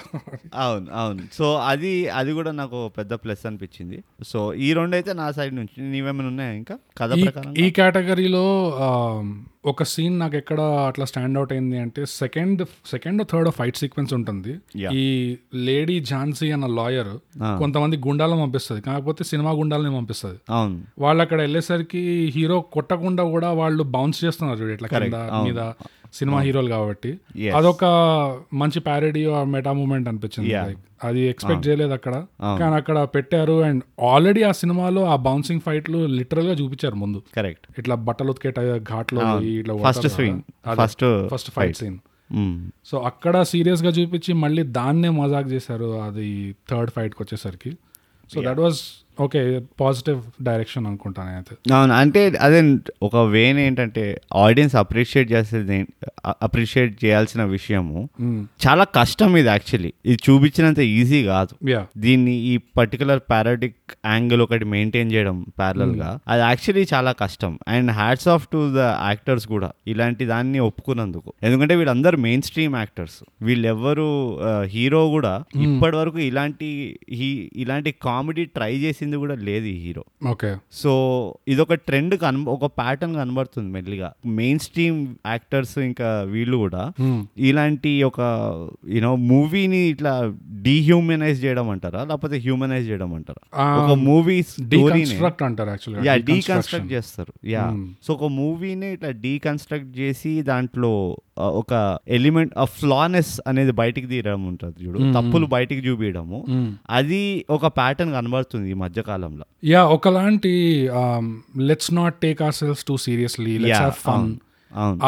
అవును 0.55 0.87
అవును. 0.93 1.23
సో 1.33 1.55
అది 1.55 2.09
అది 2.09 2.33
కూడా 2.33 2.53
నాకు 2.53 2.91
పెద్ద 2.99 3.15
ప్లస్ 3.15 3.47
అనిపించింది. 3.47 4.05
సో 4.27 4.55
ఈ 4.55 4.73
రెండు 4.73 4.97
అయితే 4.97 5.13
నా 5.13 5.31
సైడ్ 5.31 5.57
నుంచి. 5.57 5.83
నీవేమైనా 5.83 6.29
ఉన్నాయా 6.29 6.53
ఇంకా? 6.53 6.79
కథ 6.99 7.13
ఈ 7.59 7.71
కేటగిరీలో 7.71 8.47
ఒక 9.69 9.83
సీన్ 9.83 10.19
నాకు 10.19 10.37
ఎక్కడ 10.37 10.61
అట్లా 10.61 11.05
స్టాండ్ 11.11 11.39
అవుట్ 11.39 11.53
అయింది 11.53 11.79
అంటే 11.79 12.05
second 12.07 12.63
second 12.91 13.23
third 13.33 13.51
fight 13.51 13.77
sequence 13.77 14.15
ఉంటుంది. 14.15 14.53
ఈ 14.97 15.37
లేడీ 15.55 15.97
ఝాన్సీ 16.05 16.51
అన్న 16.51 16.67
లాయర్. 16.79 17.13
కొంతమంది 17.59 17.97
గుండాలను 17.97 18.41
పంపిస్తుంది. 18.41 18.83
కాకపోతే 18.83 19.25
సినిమా 19.25 19.51
గుండాలని 19.51 19.95
పంపిస్తుంది. 19.97 20.39
వాళ్ళు 20.99 21.23
అక్కడ 21.23 21.41
వెళ్ళేసరికి 21.41 22.03
హీరో 22.37 22.61
కొట్టకుండా 22.61 23.25
కూడా 23.25 23.53
వాళ్ళు 23.53 23.83
బౌన్స్ 23.97 24.25
చేస్తున్నారు 24.25 24.65
ఇట్లా 24.77 24.89
కింద 24.89 25.15
మీద. 25.49 25.61
సినిమా 26.15 26.41
హీరోలు 26.41 26.69
కాబట్టి. 26.69 27.21
అదొక 27.57 27.85
మంచి 28.55 28.81
ప్యారడీ 28.81 29.27
మెటా 29.27 29.73
మూమెంట్ 29.73 30.09
అనిపించింది. 30.09 30.77
అది 31.05 31.21
ఎక్స్పెక్ట్ 31.21 31.69
చేయలేదు 31.69 31.93
అక్కడ. 31.93 32.27
కానీ 32.43 32.75
అక్కడ 32.75 33.03
పెట్టారు 33.03 33.63
అండ్ 33.63 33.83
ఆల్రెడీ 34.05 34.43
ఆ 34.43 34.53
సినిమాలో 34.53 35.05
ఆ 35.05 35.17
బౌన్సింగ్ 35.17 35.61
ఫైట్లు 35.61 36.07
లిటరల్గా 36.07 36.53
చూపించారు 36.53 36.95
ముందు. 36.95 37.23
కరెక్ట్ 37.37 37.67
ఇట్లా 37.79 37.95
బట్టలు 37.95 38.31
ఉతికే 38.31 38.79
ఘాట్లో 38.79 39.41
ఇట్లా 39.41 39.75
first 39.77 40.09
first 40.83 41.29
first 41.29 41.51
fight 41.51 41.77
scene. 41.77 41.99
So 42.85 42.99
అక్కడ 42.99 43.43
సీరియస్గా 43.43 43.91
చూపించి 43.91 44.33
మళ్ళీ 44.35 44.63
దాన్నే 44.63 45.09
మజాక్ 45.09 45.49
చేశారు. 45.49 46.01
అది 46.01 46.57
థర్డ్ 46.71 46.91
ఫైట్కి 46.91 47.23
వచ్చేసరికి. 47.23 47.71
So 48.35 48.43
that 48.43 48.59
was 48.59 48.81
okay 49.19 49.41
positive 49.81 50.19
direction 50.43 50.85
అనుకుంటాను 50.87 51.31
అయితే 51.33 51.55
అవును 51.75 51.93
అంటే 51.95 52.21
అదే 52.41 52.59
ఒక 53.03 53.17
వేన్ 53.33 53.59
ఏంటంటే 53.59 54.05
ఆడియన్స్ 54.39 54.77
అప్రిషియేట్ 54.77 55.29
చేసేది 55.33 55.79
అప్రిషియేట్ 56.43 56.93
చేయాల్సిన 57.03 57.43
విషయము 57.53 57.99
చాలా 58.61 58.85
కష్టం 58.97 59.31
ఇది 59.37 59.49
యాక్చువల్లీ 59.49 59.91
ఇది 60.05 60.19
చూపించినంత 60.27 60.67
ఈజీ 60.95 61.21
కాదు. 61.25 61.53
యా 61.69 61.81
దీన్ని 61.99 62.35
ఈ 62.45 62.55
పర్టికులర్ 62.77 63.21
పారాడిక్ 63.31 63.79
యాంగిల్ 64.07 64.43
ఒకటి 64.43 64.65
మెయింటైన్ 64.73 65.13
చేయడం 65.13 65.37
parallel 65.61 65.93
గా 66.01 66.11
అది 66.29 66.43
యాక్చువల్లీ 66.43 66.85
చాలా 66.93 67.13
కష్టం. 67.21 67.53
And 67.69 67.91
hats 67.93 68.29
off 68.29 68.47
to 68.49 68.61
the 68.73 68.81
actors 69.07 69.47
కూడా 69.49 69.71
ఇలాంటి 69.89 70.25
దాన్ని 70.27 70.61
ఒప్పుకున్నందుకు. 70.67 71.31
ఎందుకంటే 71.43 71.75
వీళ్ళందరూ 71.77 72.17
మెయిన్ 72.21 72.43
స్ట్రీమ్ 72.43 72.77
యాక్టర్స్ 72.77 73.19
వీళ్ళెవ్వరు 73.43 74.09
హీరో 74.69 75.03
కూడా 75.11 75.35
ఇప్పటి 75.67 75.97
వరకు 75.97 76.19
ఇలాంటి 76.27 76.69
హీ- 77.15 77.35
ఇలాంటి 77.59 77.91
కామెడీ 78.03 78.45
ట్రై 78.55 78.73
చేసింది 79.09 79.19
కూడా 79.25 79.35
లేదు 79.49 79.67
ఈ 79.75 79.77
హీరో. 79.85 80.05
ఓకే. 80.33 80.51
సో 80.81 80.93
ఇదొక 81.53 81.75
ట్రెండ్ 81.89 82.15
కన్ 82.25 82.39
ఒక 82.57 82.67
ప్యాటర్న్ 82.81 83.15
కనబడుతుంది 83.21 83.69
మెల్లిగా. 83.77 84.09
మెయిన్ 84.41 84.61
స్ట్రీమ్ 84.67 85.01
యాక్టర్స్ 85.33 85.75
ఇంకా 85.89 86.09
వీళ్ళు 86.35 86.57
కూడా 86.65 86.83
ఇలాంటి 87.51 87.93
ఒక 88.11 88.21
యూనో 88.97 89.13
మూవీని 89.33 89.81
ఇట్లా 89.93 90.13
డీహ్యూమనైజ్ 90.67 91.39
చేయడం 91.45 91.69
అంటారా? 91.75 92.03
లేకపోతే 92.11 92.37
హ్యూమనైజ్ 92.47 92.87
చేయడం 92.91 93.11
అంటారా? 93.19 93.43
ఒక 93.83 93.93
మూవీ 94.09 94.37
డీకన్స్ట్రక్ట్ 94.75 95.43
అంటారు 95.49 95.71
యా 95.71 95.75
యాక్చువల్గా 95.75 96.17
డీకన్స్ట్రక్ట్ 96.31 96.91
చేస్తారు. 96.97 97.33
యా 97.55 97.65
సో 98.05 98.11
ఒక 98.19 98.29
మూవీని 98.41 98.91
ఇట్లా 98.97 99.13
డీకన్స్ట్రక్ట్ 99.27 99.93
చేసి 100.01 100.33
దాంట్లో 100.53 100.93
ఒక 101.61 101.73
ఎలిమెంట్ 102.17 102.53
ఆ 102.63 102.65
ఫ్లానెస్ 102.79 103.33
అనేది 103.51 103.73
బయటికి 103.83 104.07
తీయడం 104.13 104.43
ఉంటుంది 104.51 104.77
చూడు. 104.87 104.99
తప్పులు 105.17 105.47
బయటికి 105.55 105.83
చూపించడము 105.87 106.41
అది 106.99 107.23
ఒక 107.59 107.67
ప్యాటర్న్ 107.81 108.13
కనబడుతుంది 108.19 108.69
ఈ 108.75 108.77
మధ్య 108.85 109.03
కాలంలో. 109.13 109.47
యా 109.73 109.85
ఒకలాంటి 109.97 110.53
let's 111.71 111.95
not 112.01 112.19
take 112.27 112.43
our 112.43 112.59
selves 112.61 112.85
too 112.91 112.97
seriously 113.07 113.57
fun 114.05 114.29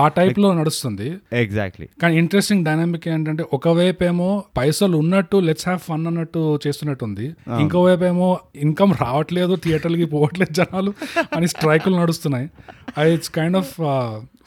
ఆ 0.00 0.02
టైప్లో 0.16 0.48
నడుస్తుంది. 0.58 1.06
ఎగ్జాక్ట్లీ 1.40 1.86
కానీ 2.02 2.14
ఇంట్రెస్టింగ్ 2.20 2.62
డైనామిక్ 2.68 3.06
ఏంటంటే 3.14 3.44
ఒకవైపు 3.56 4.04
ఏమో 4.10 4.28
పైసలు 4.58 4.96
ఉన్నట్టు 5.02 5.36
లెట్స్ 5.48 5.66
హ్యావ్ 5.68 5.80
ఫన్ 5.88 6.04
అన్నట్టు 6.10 6.42
చేస్తున్నట్టుంది. 6.64 7.26
ఇంకోవైపు 7.62 8.04
ఏమో 8.12 8.28
ఇన్కమ్ 8.66 8.92
రావట్లేదు 9.02 9.54
థియేటర్లకి 9.64 10.06
పోవట్లేదు 10.14 10.54
జనాలు 10.60 10.92
అని 11.36 11.48
స్ట్రైకులు 11.54 11.94
నడుస్తున్నాయి. 12.02 12.48
It's 13.16 13.32
kind 13.38 13.58
of 13.62 13.74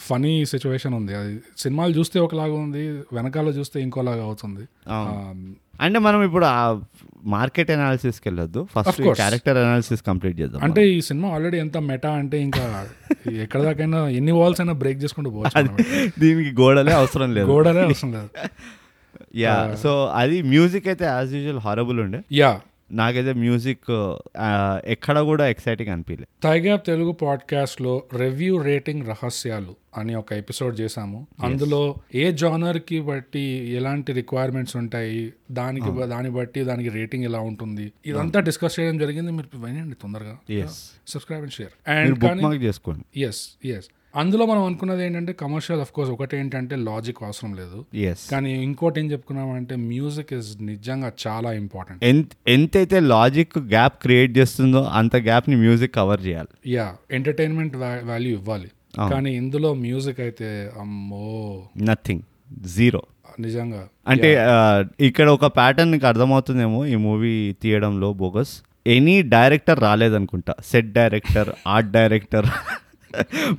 funny 0.07 0.33
situation 0.45 0.93
ఉంది. 0.93 1.13
అది 1.15 1.33
సినిమాలు 1.57 1.93
చూస్తే 1.97 2.17
ఒకలాగా 2.19 2.55
ఉంది 2.65 2.83
వెనకాల 3.17 3.49
చూస్తే 3.59 3.77
ఇంకోలాగా 3.81 4.23
అవుతుంది. 4.23 4.63
అంటే 5.81 5.99
మనం 5.99 6.19
ఇప్పుడు 6.23 6.45
ఆ 6.45 6.81
మార్కెట్ 7.25 7.71
అనాలిసిస్కి 7.71 8.25
వెళ్ళొద్దు. 8.29 8.61
ఫస్ట్. 8.73 9.01
క్యారెక్టర్ 9.21 9.57
అనాలిసిస్ 9.57 10.01
కంప్లీట్ 10.09 10.37
చేద్దాం 10.39 10.61
అంటే 10.63 10.81
ఈ 10.89 11.01
సినిమా 11.01 11.29
ఆల్రెడీ 11.29 11.57
ఎంత 11.57 11.77
మెటా 11.89 12.11
అంటే 12.21 12.39
ఇంకా 12.47 12.63
ఎక్కడ 13.43 13.61
దాకైనా 13.61 14.01
ఎన్ని 14.19 14.31
వాల్స్ 14.31 14.61
అయినా 14.61 14.73
బ్రేక్ 14.73 14.99
చేసుకుంటూ 15.03 15.29
పోవచ్చు. 15.29 15.63
దీనికి 16.19 16.53
గోడలే 16.61 16.93
అవసరం 17.01 17.33
లేదు. 17.33 17.47
గోడలే 17.51 17.83
అవసరం 17.89 18.11
లేదు. 18.17 18.29
యా 19.43 19.55
సో 19.83 19.91
అది 20.15 20.37
మ్యూజిక్ 20.53 20.87
అయితే 20.87 21.05
యాజ్ 21.05 21.33
యూజువల్ 21.33 21.59
హారబుల్ 21.59 21.99
ఉండే. 21.99 22.19
యా 22.31 22.51
నాకైతే 22.91 23.33
మ్యూజిక్ 23.33 24.15
ఎక్కడ 24.85 25.19
కూడా 25.19 25.47
ఎక్సైటింగ్ 25.47 25.89
అనిపించలే 25.89 26.25
టైగ్యాప్ 26.43 26.85
తెలుగు 26.85 27.11
పాడ్కాస్ట్లో 27.11 28.03
రివ్యూ 28.17 28.61
రేటింగ్ 28.61 29.07
రహస్యాలు 29.07 29.75
అని 29.97 30.15
ఒక 30.15 30.33
ఎపిసోడ్ 30.33 30.79
చేసాము 30.79 31.27
అందులో 31.43 31.95
ఏ 32.15 32.31
జానర్కి 32.31 33.01
బట్టి 33.01 33.41
ఎలాంటి 33.69 34.11
రిక్వైర్మెంట్స్ 34.11 34.75
ఉంటాయి 34.75 35.33
దానికి 35.51 36.07
దాన్ని 36.07 36.31
బట్టి 36.31 36.63
దానికి 36.63 36.89
రేటింగ్ 36.89 37.23
ఎలా 37.23 37.39
ఉంటుంది 37.39 37.91
ఇదంతా 38.05 38.39
డిస్కస్ 38.39 38.79
చేయడం 38.79 38.97
జరిగింది. 38.97 39.31
మీరు 39.31 39.57
వినండి 39.57 39.95
తొందరగా. 39.95 40.37
Subscribe 41.07 41.43
and 41.43 41.53
share. 41.53 41.89
అండ్ 41.89 42.63
చేసుకోండి. 42.63 43.21
ఎస్ 43.21 43.49
ఎస్ 43.65 43.85
అందులో 44.15 44.45
మనం 44.45 44.63
అనుకున్నది 44.63 45.05
ఏంటంటే 45.05 45.33
కమర్షియల్ 45.33 45.81
అఫ్ 45.81 45.91
కోర్స్ 45.91 46.11
ఒకటి 46.11 46.37
ఏంటంటే 46.37 46.75
లాజిక్ 46.75 47.17
అవసరం 47.23 47.53
లేదు. 47.55 47.85
కానీ 48.31 48.63
ఇంకోటి 48.63 48.99
ఏం 48.99 49.11
చెప్పుకున్నామంటే 49.11 49.75
మ్యూజిక్ 49.75 50.33
ఇస్ 50.33 50.61
నిజంగా 50.61 51.11
చాలా 51.27 51.53
ఇంపార్టెంట్ 51.53 52.03
ఎంత 52.03 52.27
ఎంతైతే 52.47 52.99
లాజిక్ 52.99 53.57
గ్యాప్ 53.57 54.01
క్రియేట్ 54.01 54.37
చేస్తుందో 54.37 54.83
అంత 54.83 55.15
గ్యాప్ని 55.15 55.55
మ్యూజిక్ 55.55 55.95
కవర్ 55.95 56.21
చేయాలి. 56.27 56.71
యా 56.73 56.95
ఎంటర్టైన్మెంట్ 57.11 57.75
వాల్యూ 58.11 58.31
ఇవ్వాలి. 58.31 58.69
కానీ 59.11 59.35
ఇందులో 59.35 59.73
మ్యూజిక్ 59.73 60.19
అయితే 60.19 60.71
అమ్మో. 60.79 61.63
నథింగ్ 61.77 62.21
జీరో 62.75 63.01
నిజంగా. 63.39 63.87
అంటే 64.07 64.29
ఇక్కడ 64.99 65.27
ఒక 65.29 65.45
ప్యాటర్న్ 65.45 65.91
నీకు 65.91 66.07
అర్థమవుతుందేమో 66.07 66.85
ఈ 66.85 66.95
మూవీ 67.07 67.35
తీయడంలో 67.61 68.13
bogus. 68.13 68.53
Any 68.87 69.21
director 69.35 69.79
రాలేదనుకుంటా. 69.79 70.53
Set 70.71 70.93
director 70.93 71.49
art 71.67 71.91
director 71.91 72.47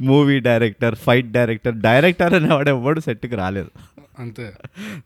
movie 0.00 0.40
director 0.40 0.94
fight 0.94 1.32
director 1.32 1.74
director 1.74 2.34
అనేవాడు 2.34 2.68
ఎవడు 2.68 3.00
సెట్కి 3.00 3.36
రాలేదు. 3.36 3.70
అంతే. 4.18 4.52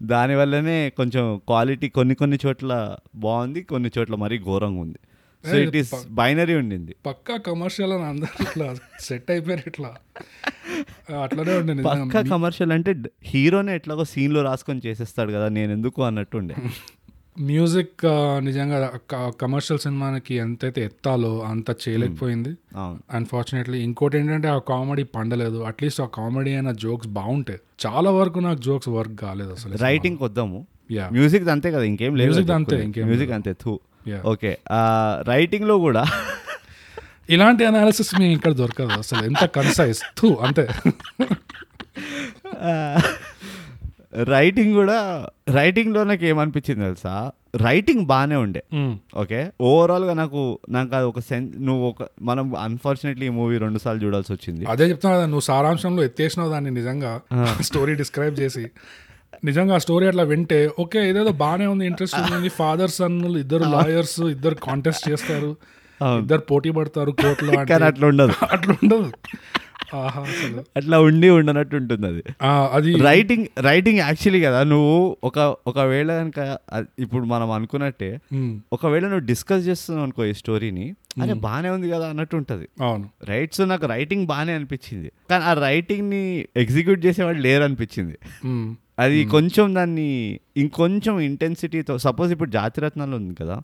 దానివల్లనే 0.02 0.90
కొంచెం 0.90 1.40
క్వాలిటీ 1.46 1.88
కొన్ని 1.88 2.14
కొన్ని 2.14 2.38
చోట్ల 2.46 2.96
బాగుంది 3.16 3.62
కొన్ని 3.62 3.90
చోట్ల 3.98 4.14
మరీ 4.14 4.38
ఘోరంగా 4.38 4.80
ఉంది. 4.80 4.98
సో 5.44 5.56
ఇట్ 5.56 5.76
ఈస్ 5.76 5.92
బైనరీ 6.10 6.54
ఉండింది. 6.54 6.96
పక్కా 7.06 7.36
కమర్షియల్ 7.36 7.92
అని 7.92 8.02
అందరూ 8.02 8.42
ఇట్లా 8.42 8.76
సెట్ 9.00 9.30
అయిపోయారు 9.30 9.62
ఇట్లా. 9.66 9.90
అట్లనే 11.22 11.54
ఉండే 11.56 11.82
పక్కా 11.82 12.20
కమర్షియల్ 12.22 12.72
అంటే 12.72 12.94
హీరోనే 13.24 13.74
ఎట్లాగో 13.74 14.04
సీన్లో 14.04 14.42
రాసుకొని 14.42 14.80
చేసేస్తాడు 14.86 15.32
కదా 15.32 15.48
నేను 15.48 15.72
ఎందుకు 15.72 16.02
అన్నట్టుండే. 16.02 16.54
మ్యూజిక్ 17.40 18.04
నిజంగా 18.40 18.90
కమర్షియల్ 19.40 19.78
సినిమాకి 19.78 20.34
ఎంతైతే 20.34 20.84
ఎత్తాలో 20.84 21.42
అంత 21.42 21.74
చేయలేకపోయింది. 21.84 22.56
అవును. 22.76 23.00
అన్ఫార్చునేట్లీ 23.12 23.78
ఇంకోటి 23.78 24.18
ఏంటంటే 24.18 24.48
ఆ 24.48 24.58
కామెడీ 24.58 25.02
పండలేదు. 25.02 25.62
అట్లీస్ట్ 25.62 26.00
ఆ 26.00 26.08
కామెడీ 26.14 26.52
అయిన 26.52 26.72
జోక్స్ 26.72 27.08
బాగుంటాయి 27.08 27.58
చాలా 27.86 28.10
వరకు 28.10 28.38
నాకు 28.38 28.60
జోక్స్ 28.60 28.88
వర్క్ 28.88 29.20
కాలేదు 29.20 29.52
అసలు 29.52 29.76
రైటింగ్ 29.76 30.18
వద్దాము 30.22 30.66
మ్యూజిక్ 31.12 31.48
అంతే 31.48 31.72
కదా 31.72 31.82
ఇంకేం 31.82 32.16
లేదు 32.16 32.32
Music 32.32 32.54
అంతే, 32.54 32.82
ఇంకేం 32.82 33.06
మ్యూజిక్ 33.06 33.32
అంతే 33.32 33.52
థూ. 33.52 33.80
ఓకే 34.24 34.58
రైటింగ్లో 35.22 35.78
కూడా 35.78 36.06
ఇలాంటి 37.30 37.64
అనాలిసిస్ 37.64 38.20
మీ 38.20 38.32
ఇక్కడ 38.32 38.52
దొరకదు 38.52 38.98
అసలు. 38.98 39.24
ఎంత 39.24 39.50
కన్సైజ్ 39.56 40.20
థూ 40.20 40.34
అంతే. 40.34 40.68
రైటింగ్ 44.26 44.74
కూడా 44.74 44.98
రైటింగ్లో 45.50 46.04
నాకు 46.04 46.24
ఏమనిపించింది 46.24 46.84
తెలుసా? 46.84 47.14
రైటింగ్ 47.56 48.04
బాగానే 48.06 48.36
ఉండే. 48.36 48.62
ఓకే? 49.16 49.40
ఓవరాల్గా 49.60 50.14
నాకు 50.14 50.40
నాకు 50.68 50.94
అది 50.94 51.04
ఒక 51.04 51.20
సెన్స్ 51.20 51.52
నువ్వు 51.58 51.84
ఒక 51.88 52.02
మనం 52.22 52.56
అన్ఫార్చునేట్లీ 52.56 53.26
ఈ 53.26 53.30
మూవీ 53.30 53.58
రెండు 53.58 53.78
సార్లు 53.78 54.02
చూడాల్సి 54.04 54.32
వచ్చింది. 54.32 54.64
అదే 54.66 54.88
చెప్తున్నా 54.88 55.16
కదా 55.16 55.26
నువ్వు 55.26 55.40
సారాంశంలో 55.40 56.02
ఎత్తేసినావు 56.02 56.50
దాన్ని 56.50 56.70
నిజంగా 56.70 57.12
స్టోరీ 57.62 57.94
డిస్క్రైబ్ 57.94 58.36
చేసి. 58.42 58.64
నిజంగా 59.44 59.74
ఆ 59.74 59.78
స్టోరీ 59.78 60.06
అట్లా 60.06 60.22
వింటే 60.24 60.70
ఓకే 60.78 61.00
ఏదేదో 61.08 61.32
బాగానే 61.42 61.66
ఉంది 61.66 61.86
ఇంట్రెస్ట్ 61.86 62.18
ఉంది. 62.20 62.50
ఫాదర్ 62.58 62.90
సన్ 62.90 63.18
ఇద్దరు 63.36 63.64
లాయర్స్ 63.70 64.20
ఇద్దరు 64.30 64.56
కాంటెస్ట్ 64.66 65.10
చేస్తారు. 65.10 65.50
ఇద్దరు 66.18 66.42
పోటీ 66.50 66.70
పడతారు 66.70 67.12
కోర్టులో 67.12 67.52
అట్లా 67.90 68.06
ఉండదు. 68.08 68.34
అట్లా 68.50 68.74
ఉండదు. 68.82 69.08
అట్లా 70.76 71.00
ఉండి 71.00 71.28
ఉండనట్టు 71.30 71.76
ఉంటుంది 71.76 72.06
అది 72.06 72.22
అది 72.72 72.92
రైటింగ్ 73.02 73.46
రైటింగ్ 73.60 73.98
యాక్చువల్లీ 73.98 74.42
కదా 74.42 74.62
నువ్వు 74.64 75.16
ఒక 75.24 75.38
ఒకవేళ 75.66 76.12
కనుక 76.12 76.40
అది- 76.72 76.88
ఇప్పుడు 76.98 77.24
మనం 77.24 77.50
అనుకున్నట్టే 77.50 78.10
ఒకవేళ 78.72 79.04
నువ్వు 79.04 79.26
డిస్కస్ 79.26 79.68
చేస్తున్నావు 79.68 80.04
అనుకో 80.04 80.24
ఈ 80.24 80.32
స్టోరీని 80.32 80.94
అరే 81.22 81.32
బాగానే 81.32 81.70
ఉంది 81.70 81.90
కదా 81.90 82.08
అన్నట్టు 82.08 82.36
ఉంటుంది. 82.36 82.68
అవును. 82.80 83.10
రైట్ 83.24 83.54
సో 83.54 83.64
నాకు 83.64 83.86
రైటింగ్ 83.86 84.26
బాగానే 84.26 84.52
అనిపించింది. 84.52 85.12
కానీ 85.30 85.44
ఆ 85.44 85.52
రైటింగ్ని 85.52 86.22
ఎగ్జిక్యూట్ 86.56 87.06
చేసేవాళ్ళు 87.06 87.40
లేరు 87.40 87.64
అనిపించింది 87.64 88.16
అది 88.98 89.18
కొంచెం 89.32 89.66
దాన్ని 89.74 90.06
ఇంకొంచెం 90.62 91.14
ఇంటెన్సిటీతో 91.26 91.94
సపోజ్ 92.04 92.30
ఇప్పుడు 92.34 92.50
జాతిరత్నాలు 92.56 93.14
ఉంది 93.18 93.34
కదా 93.40 93.56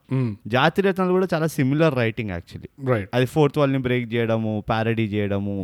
జాతిరత్నాలు 0.54 1.12
కూడా 1.12 1.26
చాలా 1.32 1.46
సిమిలర్ 1.54 1.94
రైటింగ్ 2.00 2.30
యాక్చువల్లీ 2.30 2.68
అది 3.16 3.26
ఫోర్త్ 3.32 3.56
వాల్ని 3.60 3.80
బ్రేక్ 3.86 4.06
చేయడము 4.12 4.52
ప్యారడీ 4.68 5.06
చేయడము 5.14 5.54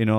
యూనో 0.00 0.18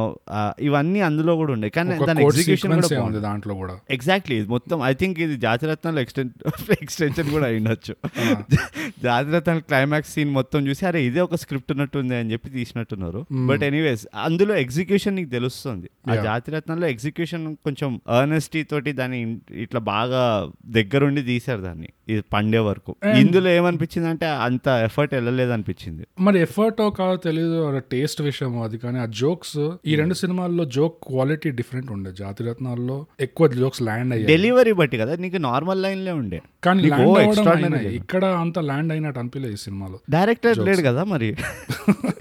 ఇవన్నీ 0.68 1.00
అందులో 1.08 1.34
కూడా 1.40 1.52
ఉండే. 1.56 1.70
కానీ 1.78 1.96
దాని 2.10 2.24
ఎగ్జిక్యూషన్ 2.26 2.74
కూడా 2.78 3.00
ఉంది 3.08 3.22
దాంట్లో 3.26 3.56
కూడా? 3.62 3.76
ఎగ్జాక్ట్లీ 3.90 4.38
మొత్తం 4.54 4.78
ఐ 4.84 4.94
థింక్ 5.02 5.20
ఇది 5.26 5.38
జాతిరత్నాలు 5.46 6.02
ఎక్స్టెన్ 6.04 6.30
ఎక్స్టెన్షన్ 6.80 7.30
కూడా 7.36 7.46
అయిండొచ్చు 7.50 7.96
జాతిరత్నాలు 9.06 9.64
క్లైమాక్స్ 9.70 10.14
సీన్ 10.16 10.32
మొత్తం 10.38 10.60
చూసి 10.68 10.84
అరే 10.90 11.02
ఇదే 11.06 11.22
ఒక 11.22 11.36
స్క్రిప్ట్ 11.44 11.72
ఉన్నట్టుంది 11.72 12.16
అని 12.20 12.32
చెప్పి 12.34 12.50
తీసినట్టున్నారు. 12.56 13.22
బట్ 13.50 13.64
ఎనీవేస్ 13.70 14.06
అందులో 14.26 14.54
ఎగ్జిక్యూషన్ 14.64 15.18
నీకు 15.20 15.32
తెలుస్తుంది. 15.38 15.88
ఆ 16.04 16.12
Yeah. 16.12 16.24
జాతిరత్నంలో 16.26 16.88
ఎగ్జిక్యూషన్ 16.94 17.44
కొంచెం 17.66 17.90
అర్నెస్టీ 18.16 18.62
తోటి 18.70 18.92
దాన్ని 19.00 19.20
ఇట్లా 19.58 19.80
బాగా 19.90 20.22
దగ్గరుండి 20.72 21.22
తీశారు 21.24 21.62
దాన్ని 21.62 21.90
ఇది 22.10 22.22
పండే 22.34 22.60
వరకు. 22.60 22.92
ఇందులో 23.20 23.50
ఏమనిపించింది 23.50 24.08
అంటే 24.10 24.26
అంత 24.46 24.68
ఎఫర్ట్ 24.86 25.14
వెళ్ళలేదు 25.14 25.52
అనిపించింది 25.52 26.04
మరి 26.20 26.38
ఎఫర్ట్ 26.42 26.82
కాదో 27.00 27.16
తెలియదు 27.26 27.58
టేస్ట్ 27.92 28.22
విషయం 28.22 28.62
అది 28.62 28.78
కానీ 28.78 29.00
ఆ 29.00 29.08
జోక్స్ 29.18 29.58
ఈ 29.88 29.96
రెండు 29.96 30.14
సినిమాల్లో 30.14 30.66
జోక్ 30.78 30.98
క్వాలిటీ 31.08 31.52
డిఫరెంట్ 31.52 31.92
ఉండే. 31.92 32.12
జాతిరత్నాల్లో 32.20 32.98
ఎక్కువ 33.20 33.48
జోక్స్ 33.54 33.82
ల్యాండ్ 33.82 34.14
అయ్యాయి. 34.14 34.32
డెలివరీ 34.34 34.74
బట్టి 34.74 34.98
కదా 34.98 35.16
నీకు 35.16 35.42
నార్మల్ 35.48 35.84
లైన్లే 35.84 36.12
ఉండే. 36.12 36.40
కానీ. 36.64 36.84
ఇక్కడ 37.94 38.24
అంత 38.44 38.60
ల్యాండ్ 38.70 38.94
అయినట్టు 38.94 39.20
అనిపించలేదు 39.20 39.54
ఈ 39.54 39.62
సినిమాలో 39.66 40.00
డైరెక్టర్ 40.10 40.60
లేడు 40.60 40.82
కదా 40.82 41.04
మరి? 41.14 41.30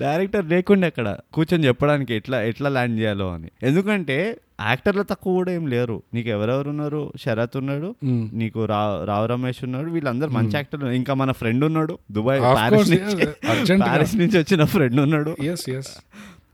డైరెక్టర్ 0.00 0.46
లేకుండా 0.46 0.86
అక్కడ. 0.86 1.16
కూర్చొని 1.32 1.66
చెప్పడానికి 1.66 2.14
ఎట్లా 2.14 2.42
ఎట్లా 2.42 2.68
ల్యాండ్ 2.68 3.00
చేయాలో 3.00 3.32
అని. 3.34 3.48
ఎందుకంటే 3.62 4.36
యాక్టర్లు 4.60 5.02
తక్కువ 5.02 5.32
కూడా 5.32 5.52
ఏం 5.52 5.66
లేరు. 5.66 6.02
నీకు 6.14 6.28
ఎవరెవరు 6.28 6.70
ఉన్నారు? 6.70 7.12
శరత్ 7.24 7.56
ఉన్నాడు. 7.56 7.94
నీకు 8.04 8.64
రా 8.64 9.04
రావు 9.04 9.26
రమేష్ 9.26 9.64
ఉన్నాడు. 9.64 9.90
వీళ్ళందరూ 9.90 10.30
మంచి 10.30 10.52
యాక్టర్లు. 10.54 10.86
ఇంకా 10.86 11.14
మన 11.14 11.32
ఫ్రెండ్ 11.32 11.64
ఉన్నాడు. 11.64 11.98
దుబాయ్ 12.12 12.40
ప్యారిస్ 12.40 12.90
నుంచి. 12.90 13.78
ప్యారిస్ 13.78 14.16
నుంచి 14.16 14.38
వచ్చిన 14.38 14.64
ఫ్రెండ్ 14.64 15.00
ఉన్నాడు. 15.00 15.36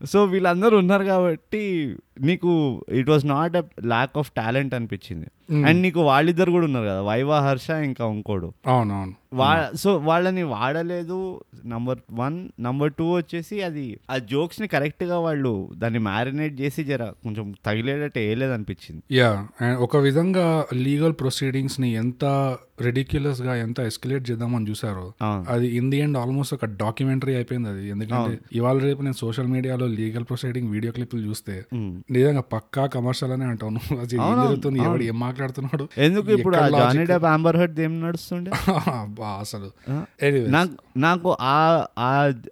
సో 0.05 0.23
వీళ్ళందరూ 0.25 0.77
ఉన్నారు 0.77 1.03
కాబట్టి 1.03 1.95
నీకు 2.21 2.85
it 2.89 3.09
was 3.09 3.25
not 3.25 3.55
a 3.55 3.61
lack 3.85 4.17
of 4.17 4.31
talent 4.31 4.73
అనిపించింది. 4.73 5.27
అండ్ 5.65 5.81
నీకు 5.81 6.01
వాళ్ళిద్దరు 6.01 6.51
కూడా 6.51 6.65
ఉన్నారు 6.65 6.85
కదా 6.85 7.01
వైవా 7.01 7.39
హర్ష 7.41 7.69
ఇంకా 7.69 8.05
ఇంకోడు. 8.05 8.53
అవునవును. 8.67 9.13
వా 9.33 9.71
సో 9.75 9.97
వాళ్ళని 9.97 10.43
వాడలేదు. 10.43 11.41
నంబర్ 11.65 11.99
వన్ 12.11 12.49
నంబర్ 12.59 12.93
టూ 12.93 13.11
వచ్చేసి 13.11 13.61
అది 13.61 13.99
ఆ 14.11 14.17
జోక్స్ని 14.17 14.67
కరెక్ట్గా 14.67 15.19
వాళ్ళు 15.19 15.71
దాన్ని 15.75 15.99
మ్యారినేట్ 15.99 16.61
చేసి 16.61 16.83
జర 16.83 17.03
కొంచెం 17.05 17.55
తగిలేటట్టు 17.65 18.19
వేయలేదు 18.19 18.51
అనిపించింది 18.51 19.03
యా 19.11 19.47
అండ్ 19.61 19.79
ఒక 19.79 19.97
విధంగా 19.97 20.65
లీగల్ 20.73 21.13
ప్రొసీడింగ్స్ని 21.13 21.93
ఎంత 21.93 22.25
రెడిక్యులస్గా 22.81 23.55
ఎంత 23.55 23.79
ఎస్కలేట్ 23.79 24.31
చేద్దామని 24.31 24.69
చూసారో. 24.69 25.13
అది 25.21 25.67
ఇన్ 25.67 25.91
ది 25.91 25.97
ఎండ్ 25.97 26.17
ఆల్మోస్ట్ 26.17 26.53
ఒక 26.53 26.65
డాక్యుమెంటరీ 26.65 27.35
అయిపోయింది 27.35 27.69
అది. 27.69 27.89
ఎందుకంటే 27.89 28.39
ఇవాళ 28.53 28.77
రేపు 28.77 29.01
నేను 29.01 29.13
సోషల్ 29.13 29.47
మీడియాలో 29.47 29.87
లీగల్ 29.87 30.23
ప్రొసీడింగ్ 30.23 30.71
వీడియో 30.71 30.91
క్లిప్లు 30.91 31.19
చూస్తే 31.19 31.65
Mm. 31.73 32.04
నిజంగా 32.09 32.41
పక్కా 32.53 32.85
కమర్షియల్ 32.85 33.31
అనే 33.31 33.45
అంటాను 33.45 33.79
ఏం 33.91 34.35
జరుగుతుంది 34.41 34.79
ఎవడు 34.79 35.03
ఏం 35.03 35.19
మాట్లాడుతున్నాడు? 35.19 35.85
ఎందుకు 35.97 36.27
ఇప్పుడు 36.31 36.55
జానీ? 36.73 37.03
డెప్ 37.05 37.25
ఆంబర్ 37.25 37.57
ఏం 37.79 37.93
నడుస్తుండే? 38.01 38.51
అసలు. 39.37 39.69
నాకు 40.97 41.29
ఆ 41.47 41.57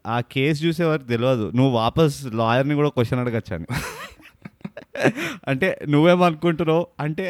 ఆ 0.08 0.18
కేసు 0.32 0.66
చూసే 0.66 0.86
వరకు 0.86 1.08
తెలియదు. 1.08 1.52
నువ్వు 1.56 1.72
వాపస్ 1.78 2.18
లాయర్ని 2.36 2.76
కూడా 2.76 2.89
క్వశ్చన్ 2.89 3.20
అడగచ్చాను 3.20 3.68
అంటే 5.48 5.68
నువ్వేమనుకుంటున్నావు? 5.89 6.88
అంటే 7.00 7.26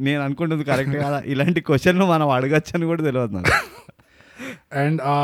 నేను 0.00 0.22
అనుకుంటుంది 0.22 0.64
కరెక్ట్ 0.64 0.96
కదా? 0.96 1.18
ఇలాంటి 1.26 1.60
క్వశ్చన్లు 1.60 2.04
మనం 2.04 2.28
అడగచ్చని 2.30 2.86
కూడా 2.86 3.02
తెలియదు 3.02 3.34
నాకు. 3.38 3.52
అండ్ 4.72 5.02
ఆ 5.04 5.16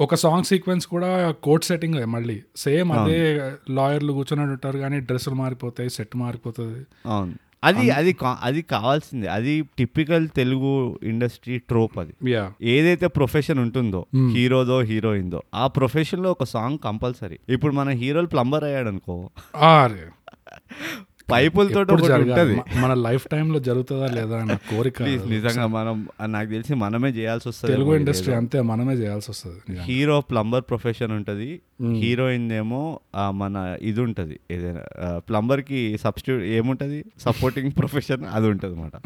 ఒక 0.00 0.14
సాంగ్ 0.14 0.44
సీక్వెన్స్ 0.44 0.86
కూడా 0.86 1.30
కోర్ట్ 1.30 1.64
సెట్టింగ్ 1.64 2.06
మళ్ళీ. 2.06 2.42
సేమ్ 2.56 2.92
అదే 2.92 3.50
లాయర్లు 3.70 4.12
కూర్చొని 4.12 4.42
ఉంటారు 4.42 4.78
కానీ 4.78 5.00
డ్రెస్సులు 5.00 5.34
మారిపోతాయి 5.34 5.90
సెట్ 5.90 6.16
మారిపోతుంది. 6.16 6.86
అవును. 7.06 7.34
అది 7.64 7.90
అది 7.90 8.16
అది 8.42 8.62
కావాల్సిందే. 8.62 9.26
అది 9.26 9.62
టిపికల్ 9.78 10.28
తెలుగు 10.28 10.98
ఇండస్ట్రీ 11.02 11.58
ట్రోప్ 11.58 11.98
అది. 11.98 12.30
యా 12.30 12.52
ఏదైతే 12.62 13.06
ప్రొఫెషన్ 13.06 13.58
ఉంటుందో 13.58 14.06
హీరోదో 14.32 14.80
హీరోయిన్దో 14.80 15.42
ఆ 15.54 15.66
ప్రొఫెషన్లో 15.66 16.30
ఒక 16.30 16.44
సాంగ్ 16.44 16.78
కంపల్సరీ. 16.84 17.38
ఇప్పుడు 17.48 17.74
మన 17.74 17.88
హీరోలు 17.88 18.26
ప్లంబర్ 18.26 18.64
అయ్యాడు 18.64 18.88
అనుకో 18.88 19.30
పైపులతో? 21.30 21.80
ఉంటది. 21.80 22.54
మన 22.80 22.94
లైఫ్ 22.94 23.28
టైమ్లో 23.28 23.58
జరుగుతుందా 23.60 24.06
లేదా 24.06 24.38
అన్న 24.38 24.54
కోరిక 24.54 25.02
నిజంగా 25.02 25.66
మనం 25.66 26.08
నాకు 26.26 26.48
తెలిసి 26.50 26.74
మనమే 26.74 27.08
చేయాల్సి 27.08 27.48
వస్తుంది 27.48 27.74
తెలుగు 27.74 27.96
ఇండస్ట్రీ 27.96 28.34
అంతే 28.34 28.60
మనమే 28.60 28.94
చేయాల్సి 28.94 29.30
వస్తుంది. 29.30 29.80
హీరో 29.80 30.20
ప్లంబర్ 30.20 30.64
ప్రొఫెషన్ 30.68 31.12
ఉంటది. 31.12 31.60
హీరోయిన్ 31.92 32.52
ఏమో 32.52 33.00
మన 33.30 33.76
ఇది 33.80 34.00
ఉంటది. 34.00 34.40
ఏదైనా 34.50 35.18
ప్లంబర్కి 35.18 35.98
సబ్స్టిట్యూట్ 35.98 36.44
ఏముంటది? 36.44 37.04
సపోర్టింగ్ 37.18 37.72
ప్రొఫెషన్ 37.78 38.24
అది 38.32 38.48
ఉంటది 38.48 38.74
అనమాట 38.74 38.96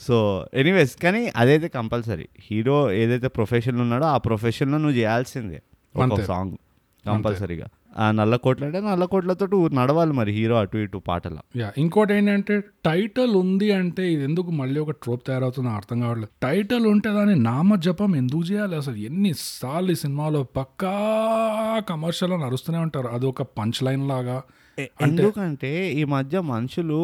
సో 0.00 0.46
ఎనీవేస్ 0.54 0.96
కానీ 1.02 1.32
అదైతే 1.36 1.68
కంపల్సరీ. 1.68 2.28
హీరో 2.40 2.92
ఏదైతే 2.92 3.28
ప్రొఫెషన్ 3.28 3.80
ఉన్నాడో 3.80 4.04
ఆ 4.04 4.18
ప్రొఫెషన్లో 4.18 4.78
నువ్వు 4.78 4.96
చేయాల్సిందే. 4.96 5.62
ఒక. 5.96 6.20
సాంగ్ 6.20 6.56
కంపల్సరీగా. 7.06 7.66
ఆ 7.98 8.10
నల్లకోట్లు 8.10 8.66
అంటే 8.66 8.80
నల్ల 8.80 9.04
కోట్లతో 9.04 9.68
నడవాలి 9.68 10.12
మరి 10.12 10.32
హీరో 10.32 10.56
అటు 10.56 10.78
ఇటు 10.78 10.98
పాటల. 10.98 11.38
యా 11.56 11.72
ఇంకోటి 11.78 12.14
ఏంటంటే 12.14 12.62
టైటిల్ 12.84 13.34
ఉంది 13.34 13.72
అంటే 13.72 14.12
ఇది 14.12 14.24
ఎందుకు 14.24 14.50
మళ్ళీ 14.50 14.80
ఒక 14.80 14.90
ట్రోప్ 14.90 15.26
తయారవుతుందో 15.26 15.70
అర్థం 15.70 16.00
కావట్లేదు. 16.00 16.28
టైటిల్ 16.42 16.86
ఉంటే 16.86 17.10
దాని 17.10 17.36
నామ 17.36 17.74
జపం 17.74 18.16
ఎందుకు 18.16 18.42
చేయాలి? 18.42 18.76
అసలు 18.76 18.94
ఎన్నిసార్లు 18.94 19.92
ఈ 19.92 19.94
సినిమాలో 19.94 20.42
పక్కా 20.42 20.94
కమర్షియల్ 21.88 22.32
అని 22.32 22.44
అరుస్తూనే 22.44 22.78
ఉంటారు. 22.78 23.06
అది 23.06 23.26
ఒక 23.26 23.42
పంచ్ 23.42 23.84
లైన్ 23.84 24.08
లాగా 24.08 24.42
ఎందుకంటే 25.04 25.70
ఈ 26.00 26.02
మధ్య 26.14 26.40
మనుషులు 26.50 26.98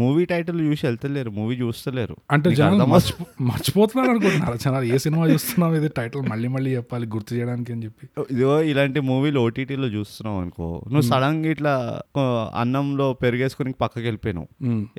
మూవీ 0.00 0.22
టైటిల్ 0.30 0.60
చూసి 0.68 0.84
వెళ్తలేరు 0.86 1.30
మూవీ 1.38 1.54
చూస్తలేరు. 1.62 2.14
అంటే 2.34 2.50
మర్చిపోతున్నారు 3.50 4.10
అనుకుంటున్నారు. 4.12 4.56
జనాలు 4.64 4.86
ఏ 4.94 4.98
సినిమా 5.04 5.24
చూస్తున్నాం 5.32 5.72
ఇది 5.78 5.88
టైటిల్ 5.98 6.22
మళ్ళీ 6.32 6.48
మళ్ళీ 6.54 6.70
చెప్పాలి 6.76 7.06
గుర్తు 7.14 7.32
చేయడానికి 7.36 7.70
అని 7.74 7.82
చెప్పి. 7.86 8.04
ఇదిగో 8.34 8.54
ఇలాంటి 8.70 9.00
మూవీలు 9.10 9.40
ఓటీటీలో 9.46 9.88
చూస్తున్నావు 9.96 10.38
అనుకో 10.42 10.68
నువ్వు 10.92 11.06
సడన్గా 11.10 11.50
ఇట్లా 11.56 11.74
అన్నంలో 12.62 13.08
పెరిగేసుకుని 13.24 13.74
పక్కకి 13.82 14.04
వెళ్ళిపోయినావు. 14.08 14.48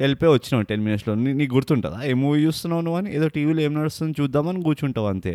వెళ్ళిపోయి 0.03 0.31
వచ్చినావు 0.37 0.67
టెన్ 0.71 0.83
మినిట్స్లో. 0.87 1.15
నీ 1.23 1.33
నీకు 1.41 1.53
గుర్తుంటుందా? 1.57 2.01
ఏ 2.11 2.13
మూవీ 2.23 2.39
చూస్తున్నావు 2.47 2.83
నువ్వు 2.87 2.99
అని? 3.01 3.11
ఏదో 3.19 3.29
టీవీలో 3.37 3.63
ఏం 3.67 3.73
నడుస్తుంది 3.79 4.15
చూద్దామని 4.21 4.63
కూర్చుంటావు 4.69 5.09
అంతే. 5.13 5.33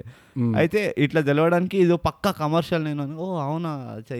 అయితే 0.62 0.80
ఇట్లా 1.06 1.20
తెలవడానికి 1.30 1.76
ఇదో 1.84 1.96
పక్క 2.08 2.30
కమర్షియల్ 2.42 2.84
నేను 2.90 3.04
ఓ 3.24 3.26
అవునా 3.48 3.72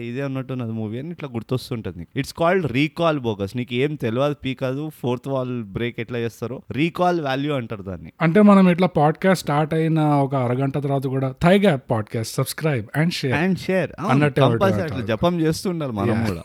ఇదే 0.09 0.21
అన్నట్టున్నది 0.27 0.75
మూవీ 0.81 0.99
అని 1.03 1.11
ఇట్లా 1.17 1.29
గుర్తొస్తుంటుంది 1.37 2.05
ఇట్స్ 2.21 2.35
కాల్డ్ 2.43 2.64
రీకాల్ 2.65 3.19
బోగస్ 3.19 3.57
నీకు 3.57 3.73
ఏం 3.73 3.95
తెలియదు 3.95 4.33
పీకాదు 4.33 4.91
ఫోర్త్ 5.01 5.27
వాల్ 5.27 5.63
బ్రేక్ 5.63 5.99
ఎట్లా 5.99 6.19
చేస్తారో 6.19 6.61
రీకాల్ 6.71 7.21
వాల్యూ 7.21 7.53
అంటారు 7.53 7.83
దాన్ని. 7.83 8.11
అంటే 8.21 8.41
మనం 8.41 8.69
ఇట్లా 8.69 8.87
పాడ్కాస్ట్ 8.87 9.43
స్టార్ట్ 9.43 9.73
అయిన 9.73 9.99
ఒక 9.99 10.35
అరగంట 10.35 10.77
తర్వాత 10.77 11.07
కూడా 11.07 11.33
Thaiga 11.43 11.75
podcast 11.75 12.35
subscribe 12.35 12.85
and 12.95 13.13
share 13.13 13.33
and 13.33 13.59
share 13.59 13.91
అన్నట్టే. 14.09 14.41
అట్లా 14.41 14.99
జపం 14.99 15.41
చేస్తుండాలి 15.41 15.91
మనం 15.91 16.25
కూడా. 16.25 16.41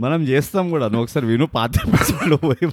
మనం 0.00 0.22
చేస్తాం 0.22 0.70
కూడా. 0.70 0.86
నువ్వు 0.86 1.02
ఒకసారి 1.02 1.26
విను 1.26 1.46
పాత 1.46 1.70
ఎపిసోడ్లో 1.88 2.36
పోయి 2.36 2.68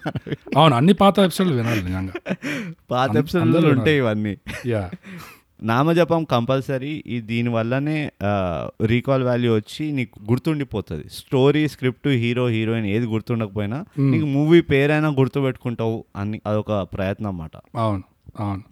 అవును 0.58 0.76
అన్ని 0.76 0.94
పాత 0.94 1.20
ఎపిసోడ్లు 1.20 1.56
వినాలి 1.56 1.84
నిజంగా. 1.84 2.36
పాత 2.92 3.16
ఎపిసోడ్లో 3.16 3.70
ఉంటాయి 3.70 3.98
ఇవన్నీ. 3.98 4.38
యా 4.66 4.90
నామజపం 5.64 6.24
కంపల్సరీ. 6.24 7.04
ఈ 7.08 7.22
దీని 7.22 7.50
వల్లనే 7.50 8.12
రీకాల్ 8.86 9.24
వాల్యూ 9.24 9.56
వచ్చి 9.56 9.92
నీకు 9.92 10.20
గుర్తుండిపోతుంది. 10.32 11.06
స్టోరీ 11.12 11.68
స్క్రిప్ట్ 11.68 12.08
హీరో 12.08 12.48
హీరోయిన్ 12.48 12.88
ఏది 12.88 13.06
గుర్తుండకపోయినా 13.06 13.86
నీకు 14.00 14.26
మూవీ 14.26 14.62
పేరైనా 14.62 15.10
గుర్తుపెట్టుకుంటావు 15.10 16.06
అని 16.16 16.42
అదొక 16.48 16.88
ప్రయత్నం 16.94 17.28
అన్నమాట. 17.28 17.52
అవును 17.76 18.04
అవును. 18.40 18.64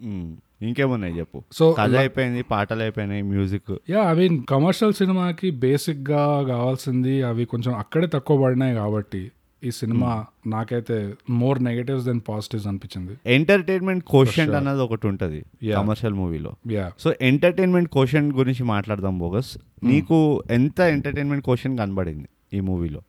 ఇంకేమున్నాయి 0.62 1.18
చెప్పు? 1.18 1.44
సో 1.52 1.72
కథ 1.72 1.94
అయిపోయింది 1.94 2.42
పాటలు 2.42 2.82
అయిపోయినాయి 2.82 3.22
music 3.22 3.90
yeah 3.90 4.10
I 4.10 4.14
mean 4.14 4.44
commercial 4.44 4.92
సినిమాకి 4.92 5.50
బేసిక్గా 5.50 6.42
కావాల్సింది 6.42 7.22
అవి 7.22 7.44
కొంచెం 7.44 7.74
అక్కడే 7.74 8.06
తక్కువ 8.06 8.42
పడినాయి 8.42 8.74
కాబట్టి. 8.74 9.30
ఈ 9.64 9.70
సినిమా 9.70 10.24
నాకైతే 10.46 11.14
మోర్ 11.30 11.64
నెగటివ్స్ 11.64 12.04
దెన్ 12.04 12.20
పాజిటివ్స్ 12.28 12.66
అనిపించింది. 12.66 13.18
ఎంటర్టైన్మెంట్ 13.26 14.04
కోషెంట్ 14.04 14.54
అన్నది 14.54 14.80
ఒకటి 14.80 15.06
ఉంటుంది. 15.06 15.44
కమర్షియల్ 15.72 16.14
మూవీలో 16.14 16.52
యా 16.70 16.92
సో 16.98 17.14
ఎంటర్టైన్మెంట్ 17.20 17.88
కోషన్ 17.88 18.32
గురించి 18.32 18.64
మాట్లాడదాం 18.64 19.18
బోగస్. 19.18 19.58
నీకు 19.82 20.42
ఎంత 20.50 20.80
ఎంటర్టైన్మెంట్ 20.80 21.44
కోషన్ 21.44 21.78
కనబడింది 21.78 22.28
ఈ 22.52 22.60
మూవీలో 22.60 23.02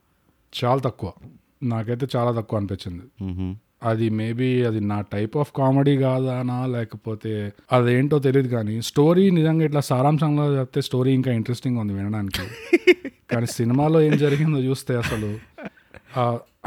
చాలా 0.53 0.79
తక్కువ. 0.79 1.11
నాకైతే 1.63 2.07
చాలా 2.15 2.31
తక్కువ 2.31 2.59
అనిపించింది. 2.59 3.03
అది 3.83 4.09
మేబీ 4.09 4.63
అది 4.63 4.79
నా 4.79 5.01
టైప్ 5.01 5.37
ఆఫ్ 5.37 5.51
కామెడీ 5.57 5.97
కాదానా 5.97 6.65
లేకపోతే 6.65 7.53
అదేంటో 7.71 8.19
తెలియదు 8.19 8.47
కానీ 8.47 8.81
స్టోరీ 8.81 9.31
నిజంగా 9.31 9.65
ఇట్లా 9.65 9.81
సారాంశంలో 9.81 10.59
చెప్తే 10.59 10.81
స్టోరీ 10.81 11.13
ఇంకా 11.13 11.31
ఇంట్రెస్టింగ్ 11.31 11.77
ఉంది 11.77 11.93
వినడానికి. 11.93 12.41
కానీ 13.31 13.45
సినిమాలో 13.45 14.01
ఏం 14.01 14.17
జరిగిందో 14.17 14.59
చూస్తే 14.59 14.95
అసలు 14.95 15.39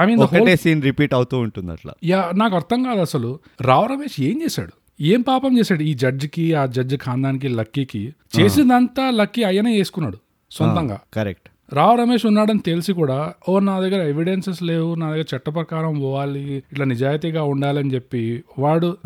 ఐ 0.01 0.07
మీన్ 0.07 0.21
ఒకటే 0.21 0.57
సీన్ 0.57 0.83
రిపీట్ 0.83 1.15
అవుతూ 1.15 1.39
ఉంటుంది 1.39 1.73
అట్లా. 1.73 1.93
యా 2.05 2.33
నాకు 2.35 2.57
అర్థం 2.57 2.85
కాదు 2.85 3.01
అసలు. 3.01 3.31
రావు 3.61 3.87
రమేష్ 3.87 4.21
ఏం 4.21 4.43
చేశాడు? 4.43 4.73
ఏం 5.01 5.23
పాపం 5.23 5.59
చేశాడు? 5.59 5.83
ఈ 5.83 5.95
జడ్జికి 5.95 6.55
ఆ 6.55 6.67
జడ్జి 6.67 6.97
ఖాందానికి 6.97 7.49
లక్కీకి 7.49 8.03
చేసిందంతా 8.39 9.11
లక్కీ 9.11 9.43
అయ్యనే 9.45 9.79
చేసుకున్నాడు 9.79 10.19
సొంతంగా. 10.51 11.01
కరెక్ట్ 11.15 11.49
రావు 11.73 11.97
రమేష్ 11.97 12.27
ఉన్నాడని 12.27 12.59
తెలిసి 12.59 12.93
కూడా 12.93 13.33
ఓ 13.49 13.61
నా 13.61 13.81
దగ్గర 13.81 14.01
ఎవిడెన్సెస్ 14.03 14.63
లేవు 14.63 14.95
నా 14.95 15.11
దగ్గర 15.11 15.27
చట్ట 15.37 15.49
ప్రకారం 15.49 16.01
పోవాలి 16.01 16.57
ఇట్లా 16.73 16.85
నిజాయితీగా 16.85 17.43
ఉండాలని 17.43 17.95
చెప్పి 17.95 18.45
వాడు 18.59 18.97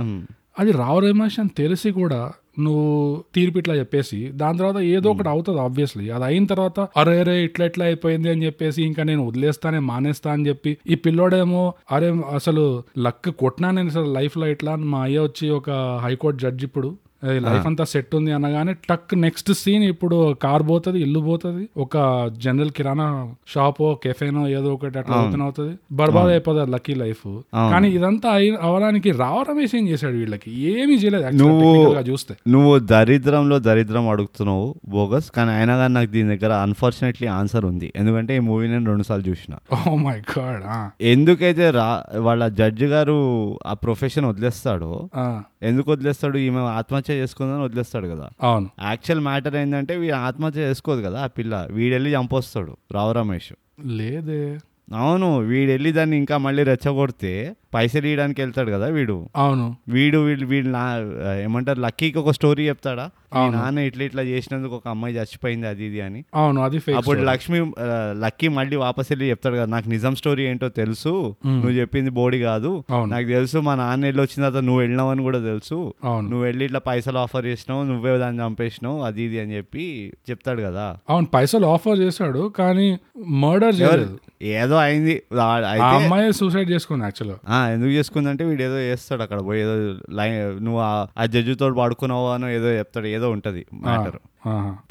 అది 0.58 0.72
రావు 0.72 0.98
రమేష్ 0.98 1.40
అని 1.40 1.48
తెలిసి 1.48 1.90
కూడా 1.90 2.32
నువ్వు 2.56 2.86
తీర్పు 3.34 3.58
ఇట్లా 3.58 3.74
చెప్పేసి 3.74 4.18
దాని 4.32 4.58
తర్వాత 4.58 4.80
ఏదో 4.90 5.08
ఒకటి 5.10 5.28
అవుతుంది 5.28 5.60
ఆబ్వియస్లీ 5.60 6.06
అది 6.10 6.24
అయిన 6.24 6.44
తర్వాత 6.46 6.80
అరే 6.96 7.14
అరే 7.20 7.36
ఇట్లా 7.42 7.66
ఇట్లా 7.66 7.84
అయిపోయింది 7.84 8.28
అని 8.28 8.44
చెప్పేసి 8.46 8.80
ఇంకా 8.82 9.02
నేను 9.02 9.22
వదిలేస్తానే 9.26 9.78
మానేస్తా 9.82 10.30
అని 10.32 10.46
చెప్పి 10.48 10.72
ఈ 10.86 10.94
పిల్లోడేమో 10.94 11.62
అరే 11.92 12.08
అసలు 12.34 12.64
లక్ 12.98 13.30
కొట్టినా 13.38 13.70
నేను 13.70 13.88
అసలు 13.88 14.10
లైఫ్లో 14.12 14.46
ఇట్లా 14.46 14.74
మా 14.90 15.02
అయ్య 15.02 15.20
వచ్చి 15.20 15.48
ఒక 15.50 15.70
హైకోర్టు 16.02 16.40
జడ్జి 16.42 16.64
ఇప్పుడు 16.64 16.90
లైఫ్ 17.24 17.66
అంతా 17.66 17.84
సెట్ 17.84 18.14
ఉంది 18.14 18.32
అనగానే 18.32 18.72
టక్ 18.72 19.14
నెక్స్ట్ 19.14 19.52
సీన్ 19.52 19.84
ఇప్పుడు 19.84 20.32
కార్ 20.32 20.68
పోతుంది 20.68 21.00
ఇల్లు 21.00 21.20
పోతుంది 21.20 21.68
ఒక 21.76 22.26
జనరల్ 22.36 22.70
కిరాణా 22.70 23.34
షాప్ 23.48 23.94
కెఫేనో 24.04 24.48
ఏదో 24.48 24.74
ఒకటి 24.74 24.98
అట్లా 24.98 25.16
ఓపెన్ 25.16 25.42
అవుతుంది. 25.42 25.76
బర్బాద్ 25.92 26.30
అయిపోతుంది 26.30 26.70
లక్కీ 26.70 26.94
లైఫ్ 26.94 27.40
కానీ 27.54 27.88
ఇదంతా 27.88 28.28
అవడానికి 28.60 29.10
రావ 29.10 29.44
రమేష్ 29.50 29.74
ఏం 29.74 29.88
చేశాడు 29.88 30.16
వీళ్ళకి? 30.16 30.60
ఏమీ 30.60 30.94
చేయలేదు 30.94 31.36
నువ్వు- 31.36 31.98
చూస్తే. 32.00 32.36
నువ్వు 32.48 32.78
దరిద్రంలో 32.78 33.58
దరిద్రం 33.58 34.08
అడుగుతున్నావు 34.08 34.74
బోగస్. 34.88 35.30
కానీ 35.30 35.50
అయినా 35.50 35.76
కానీ 35.76 35.94
నాకు 35.94 36.10
దీని 36.10 36.36
దగ్గర 36.36 36.52
అన్ఫార్చునేట్లీ 36.52 37.28
ఆన్సర్ 37.28 37.64
ఉంది. 37.64 37.92
ఎందుకంటే 37.96 38.36
ఈ 38.36 38.38
మూవీ 38.38 38.68
నేను 38.68 38.86
రెండు 38.86 39.02
సార్లు 39.02 39.28
చూసిన. 39.28 39.54
ఓ 39.90 39.96
మై 39.96 40.16
గాడ్ 40.38 40.62
ఎందుకైతే 41.02 41.70
రా 41.70 42.02
వాళ్ళ 42.16 42.48
జడ్జి 42.48 42.86
గారు 42.86 43.18
ఆ 43.66 43.72
ప్రొఫెషన్ 43.72 44.24
వదిలేస్తాడో 44.24 45.08
ఎందుకు 45.62 45.92
వదిలేస్తాడు? 45.92 46.38
ఈమె 46.38 46.60
ఆత్మహత్య 46.60 47.09
చేసుకుందని 47.12 47.62
వదిలేస్తాడు 47.62 48.06
కదా. 48.06 48.28
అవును. 48.42 48.70
యాక్చువల్ 48.82 49.20
మ్యాటర్ 49.20 49.56
ఏంటంటే 49.56 49.96
వీడు 49.96 50.14
ఆత్మహత్య 50.14 50.60
చేసుకోదు 50.60 51.02
కదా 51.02 51.20
ఆ 51.20 51.26
పిల్ల. 51.26 51.68
వీడెళ్ళి 51.70 52.14
చంపొస్తాడు 52.14 52.76
రావు 52.92 53.12
రమేష్. 53.12 53.52
లేదే. 53.86 54.58
అవును 54.94 55.38
వీడెళ్ళి 55.38 55.92
దాన్ని 55.92 56.16
ఇంకా 56.16 56.38
మళ్ళీ 56.38 56.62
రెచ్చగొడితే 56.62 57.56
పైసలు 57.74 58.06
ఇవ్వడానికి 58.10 58.40
వెళ్తాడు 58.42 58.70
కదా 58.76 58.86
వీడు. 58.96 59.16
అవును. 59.44 59.66
వీడు 59.94 60.18
వీడు 60.26 60.44
వీడు 60.52 60.68
నా 60.76 60.84
ఏమంటారు 61.46 61.80
లక్కీకి 61.86 62.18
ఒక 62.22 62.32
స్టోరీ 62.38 62.62
చెప్తాడా? 62.70 63.06
నాన్న 63.54 63.80
ఇట్లా 63.88 64.02
ఇట్లా 64.08 64.22
చేసినందుకు 64.30 64.74
ఒక 64.78 64.86
అమ్మాయి 64.92 65.14
చచ్చిపోయింది 65.16 65.66
అది 65.72 65.82
ఇది 65.88 66.00
అని. 66.06 66.20
అవును 66.40 66.60
అది 66.66 66.78
అప్పుడు 67.00 67.20
లక్ష్మి 67.28 67.58
లక్కీ 68.24 68.48
మళ్ళీ 68.56 68.76
వాపస్ 68.84 69.10
వెళ్ళి 69.12 69.26
చెప్తాడు 69.32 69.56
కదా 69.60 69.68
నాకు 69.74 69.88
నిజం 69.94 70.14
స్టోరీ 70.20 70.42
ఏంటో 70.50 70.68
తెలుసు. 70.80 71.12
నువ్వు 71.60 71.74
చెప్పింది 71.80 72.10
బోడి 72.18 72.38
కాదు. 72.48 72.72
నాకు 73.12 73.26
తెలుసు 73.34 73.60
మా 73.68 73.74
నాన్న 73.82 74.02
వెళ్ళి 74.10 74.22
వచ్చిన 74.24 74.40
తర్వాత 74.44 74.64
నువ్వు 74.68 74.80
వెళ్ళినావు 74.84 75.12
అని 75.14 75.24
కూడా 75.28 75.40
తెలుసు. 75.50 75.78
నువ్వు 76.30 76.42
వెళ్ళి 76.48 76.64
ఇట్లా 76.68 76.80
పైసలు 76.90 77.20
ఆఫర్ 77.24 77.46
చేసినావు 77.50 77.84
నువ్వే 77.92 78.16
దాన్ని 78.24 78.42
చంపేసినావు 78.44 78.98
అది 79.10 79.22
ఇది 79.28 79.38
అని 79.44 79.54
చెప్పి 79.58 79.84
చెప్తాడు 80.30 80.60
కదా. 80.68 80.86
అవును 81.12 81.30
పైసలు 81.36 81.68
ఆఫర్ 81.74 82.00
చేశాడు 82.04 82.42
కానీ 82.60 82.88
మర్డర్ 83.44 83.78
ఏదో 84.58 84.76
అయింది. 84.86 85.16
అమ్మాయి 85.94 86.28
సూసైడ్ 86.40 86.70
చేసుకుంది 86.74 87.04
యాక్చువల్గా 87.08 87.38
ఎందుకు 87.68 87.90
చేసుకుందంటే 87.90 88.44
వీడు 88.44 88.62
ఏదో 88.62 88.78
చేస్తాడు 88.80 89.22
అక్కడ 89.22 89.44
పోయి 89.44 89.60
ఏదో 89.60 89.74
లైన్ 90.10 90.64
నువ్వు 90.64 90.80
ఆ- 90.80 91.26
జడ్జితో 91.26 91.74
పడుకున్నావు 91.74 92.28
అని 92.28 92.54
ఏదో 92.54 92.68
చెప్తాడు 92.68 93.06
ఏదో 93.06 93.30
ఉంటది 93.30 93.66
మ్యాటర్. 93.74 94.18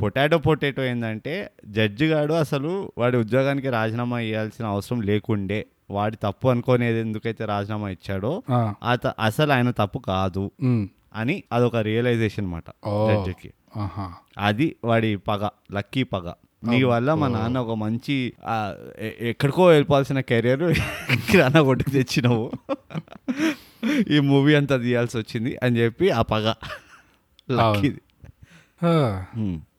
పొటాటో 0.01 0.37
పొటాటో 0.37 0.83
ఏంటంటే 0.83 1.33
జడ్జి 1.65 2.05
గాడు 2.05 2.33
అసలు 2.33 2.91
వాడి 2.97 3.17
ఉద్యోగానికి 3.17 3.69
రాజీనామా 3.69 4.19
ఇవ్వాల్సిన 4.19 4.65
అవసరం 4.65 5.01
లేకుండే 5.01 5.65
వాడి 5.89 6.15
తప్పు 6.15 6.47
అనుకోనేది 6.47 6.99
ఎందుకైతే 6.99 7.45
రాజీనామా 7.45 7.89
ఇచ్చాడో 7.89 8.43
అసలు 9.19 9.53
ఆయన 9.53 9.71
తప్పు 9.71 9.99
కాదు 9.99 10.51
అని 11.13 11.43
అదొక 11.51 11.75
రియలైజేషన్ 11.81 12.45
అనమాట. 12.45 12.63
జడ్జికి. 13.07 13.49
అది 14.37 14.75
వాడి 14.83 15.15
పగ 15.15 15.49
లక్కీ 15.71 16.03
పగ. 16.03 16.25
నీ 16.67 16.83
వల్ల 16.83 17.13
మా 17.13 17.27
నాన్న 17.27 17.59
ఒక 17.59 17.75
మంచి 17.77 18.33
ఎక్కడికో 19.19 19.65
వెళ్ళిపోవాల్సిన 19.65 20.19
కెరియర్ 20.19 20.73
కిరాణా 21.31 21.61
కొట్టుకు 21.61 21.89
తెచ్చినావు. 21.89 22.51
ఈ 24.11 24.19
మూవీ 24.19 24.55
అంతా 24.55 24.77
తీయాల్సి 24.77 25.17
వచ్చింది 25.17 25.57
అని 25.63 25.77
చెప్పి 25.77 26.09
ఆ 26.09 26.21
పగ. 26.21 26.53
లక్కీది. 27.51 28.01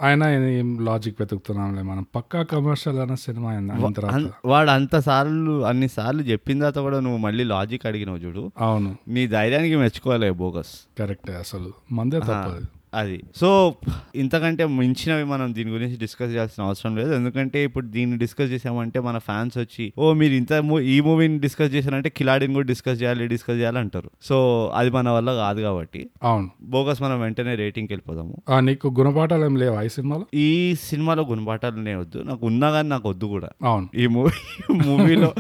ఆయన 0.03 0.25
ఏం 0.25 0.85
లాజిక్ 0.85 1.17
వెతుకుతున్నాంలే 1.21 1.83
మనం. 1.83 2.07
పక్కా 2.15 2.43
కమర్షియల్ 2.43 2.99
అన్న 2.99 3.15
సినిమా 3.15 4.31
వాడు 4.45 4.71
అంత 4.71 4.97
సార్లు 4.97 5.65
అన్ని 5.65 5.89
సార్లు 5.89 6.23
చెప్పిన 6.23 6.59
తర్వాత 6.59 6.79
కూడా 6.79 7.01
నువ్వు 7.01 7.19
మళ్ళీ 7.19 7.45
లాజిక్ 7.45 7.87
అడిగినావు 7.87 8.19
చూడు. 8.19 8.53
అవును. 8.59 8.97
నీ 9.09 9.27
ధైర్యానికి 9.27 9.77
మెచ్చుకోవాలి 9.77 10.31
బోగస్ 10.31 10.99
కరెక్టే 10.99 11.33
అసలు. 11.33 11.73
మందే 11.93 12.19
తప్పదు. 12.19 12.80
అది. 12.95 13.23
సో 13.37 13.75
ఇంతకంటే 14.15 14.67
మించినవి 14.67 15.25
మనం 15.25 15.55
దీని 15.55 15.71
గురించి 15.71 15.97
డిస్కస్ 15.97 16.31
చేయాల్సిన 16.31 16.65
అవసరం 16.65 16.97
లేదు. 16.97 17.15
ఎందుకంటే 17.15 17.65
ఇప్పుడు 17.65 17.87
దీన్ని 17.87 18.19
డిస్కస్ 18.19 18.51
చేసామంటే 18.51 19.01
మన 19.01 19.19
ఫ్యాన్స్ 19.19 19.59
వచ్చి 19.59 19.93
ఓ 19.99 20.13
మీరు 20.13 20.33
ఇంత 20.33 20.65
ఈ 20.83 21.01
మూవీని 21.01 21.39
డిస్కస్ 21.39 21.75
చేశారంటే 21.75 22.09
కిలాడిని 22.09 22.55
కూడా 22.55 22.67
డిస్కస్ 22.67 23.03
చేయాలి 23.03 23.27
డిస్కస్ 23.27 23.57
చేయాలి 23.57 23.79
అంటారు. 23.79 24.11
సో 24.23 24.71
అది 24.75 24.91
మన 24.91 25.09
వల్ల 25.09 25.33
కాదు 25.33 25.61
కాబట్టి 25.61 26.11
అవును. 26.23 26.51
బోగస్ 26.63 27.03
మనం 27.03 27.21
వెంటనే 27.21 27.55
రేటింగ్కి 27.55 27.95
వెళ్ళిపోదాము. 27.95 28.43
ఆ, 28.49 28.61
నీకు 28.61 28.95
గుణపాఠాలు 28.99 29.45
ఏం 29.45 29.57
లేవా 29.57 29.83
ఈ 29.83 29.89
సినిమాలో? 29.89 30.27
ఈ 30.35 30.75
సినిమాలో 30.81 31.25
గుణపాఠాలనే 31.25 31.95
వద్దు. 31.95 32.19
నాకు 32.19 32.47
ఉన్నా 32.47 32.71
కానీ 32.71 32.89
నాకు 32.89 33.09
వద్దు 33.09 33.27
కూడా. 33.27 33.49
అవును. 33.63 33.89
ఈ 33.95 34.07
మూవీ 34.07 34.31
మూవీలో 34.75 35.35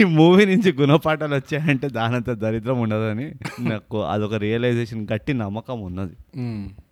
ఈ 0.00 0.04
మూవీ 0.04 0.46
నుంచి 0.46 0.72
గుణపాఠాలు 0.72 1.34
వచ్చాయంటే 1.34 1.88
దానంత 1.88 2.30
దరిద్రం 2.30 2.80
ఉండదని 2.80 3.32
నాకు 3.60 4.02
అదొక 4.02 4.34
రియలైజేషన్ 4.34 5.06
గట్టి 5.12 5.34
నమ్మకం 5.34 5.80
ఉన్నది. 5.80 6.12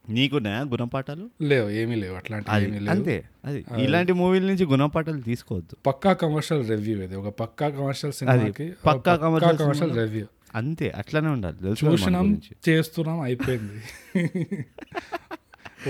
నీకున్నాయా 0.09 0.61
గుణపాఠాలు? 0.61 1.31
లేవు 1.43 1.71
ఏమీ 1.71 1.95
లేవు. 1.95 2.33
లేవు. 2.33 2.91
అంతే. 2.91 3.25
అది 3.45 3.65
ఇలాంటి 3.79 4.13
మూవీల 4.13 4.43
నుంచి 4.43 4.67
గుణపాఠాలు 4.67 5.21
తీసుకోవద్దు. 5.21 5.77
పక్కా 5.87 6.13
కమర్షియల్ 6.13 6.69
రివ్యూ 6.69 7.03
ఇది. 7.03 7.17
ఒక 7.17 7.29
పక్కా 7.29 7.69
కమర్షియల్ 7.69 8.13
సినిమాకి 8.13 8.73
పక్కా 8.87 9.17
కమర్షియల్ 9.17 9.75
సినిమా. 9.75 9.97
రివ్యూ. 9.97 10.27
అంతే 10.55 10.91
అట్లానే 10.91 11.29
ఉండాలి. 11.29 11.69
చూసినాం. 11.85 12.41
చేస్తున్నాం 12.69 13.21
అయిపోయింది. 13.21 13.83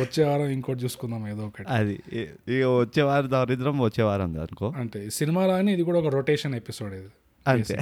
వచ్చే 0.01 0.25
వారం 0.25 0.47
ఇంకోటి 0.47 0.85
చూసుకుందాం 0.85 1.29
ఏదో 1.29 1.47
ఒకటి. 1.47 1.69
అది 1.69 2.01
ఇక 2.49 2.65
వచ్చే 2.65 3.03
వారం 3.03 3.31
దరిద్రం 3.31 3.79
వచ్చే 3.79 4.05
వారం 4.05 4.41
అనుకో 4.41 4.73
అంటే 4.77 5.07
ఈ 5.07 5.11
సినిమాలో 5.11 5.55
అని 5.55 5.73
ఇది 5.73 5.83
కూడా 5.83 5.99
ఒక 5.99 6.07
రొటేషన్ 6.07 6.55
ఎపిసోడ్ 6.55 6.95
ఇది. 6.95 7.09
అంతే. 7.49 7.81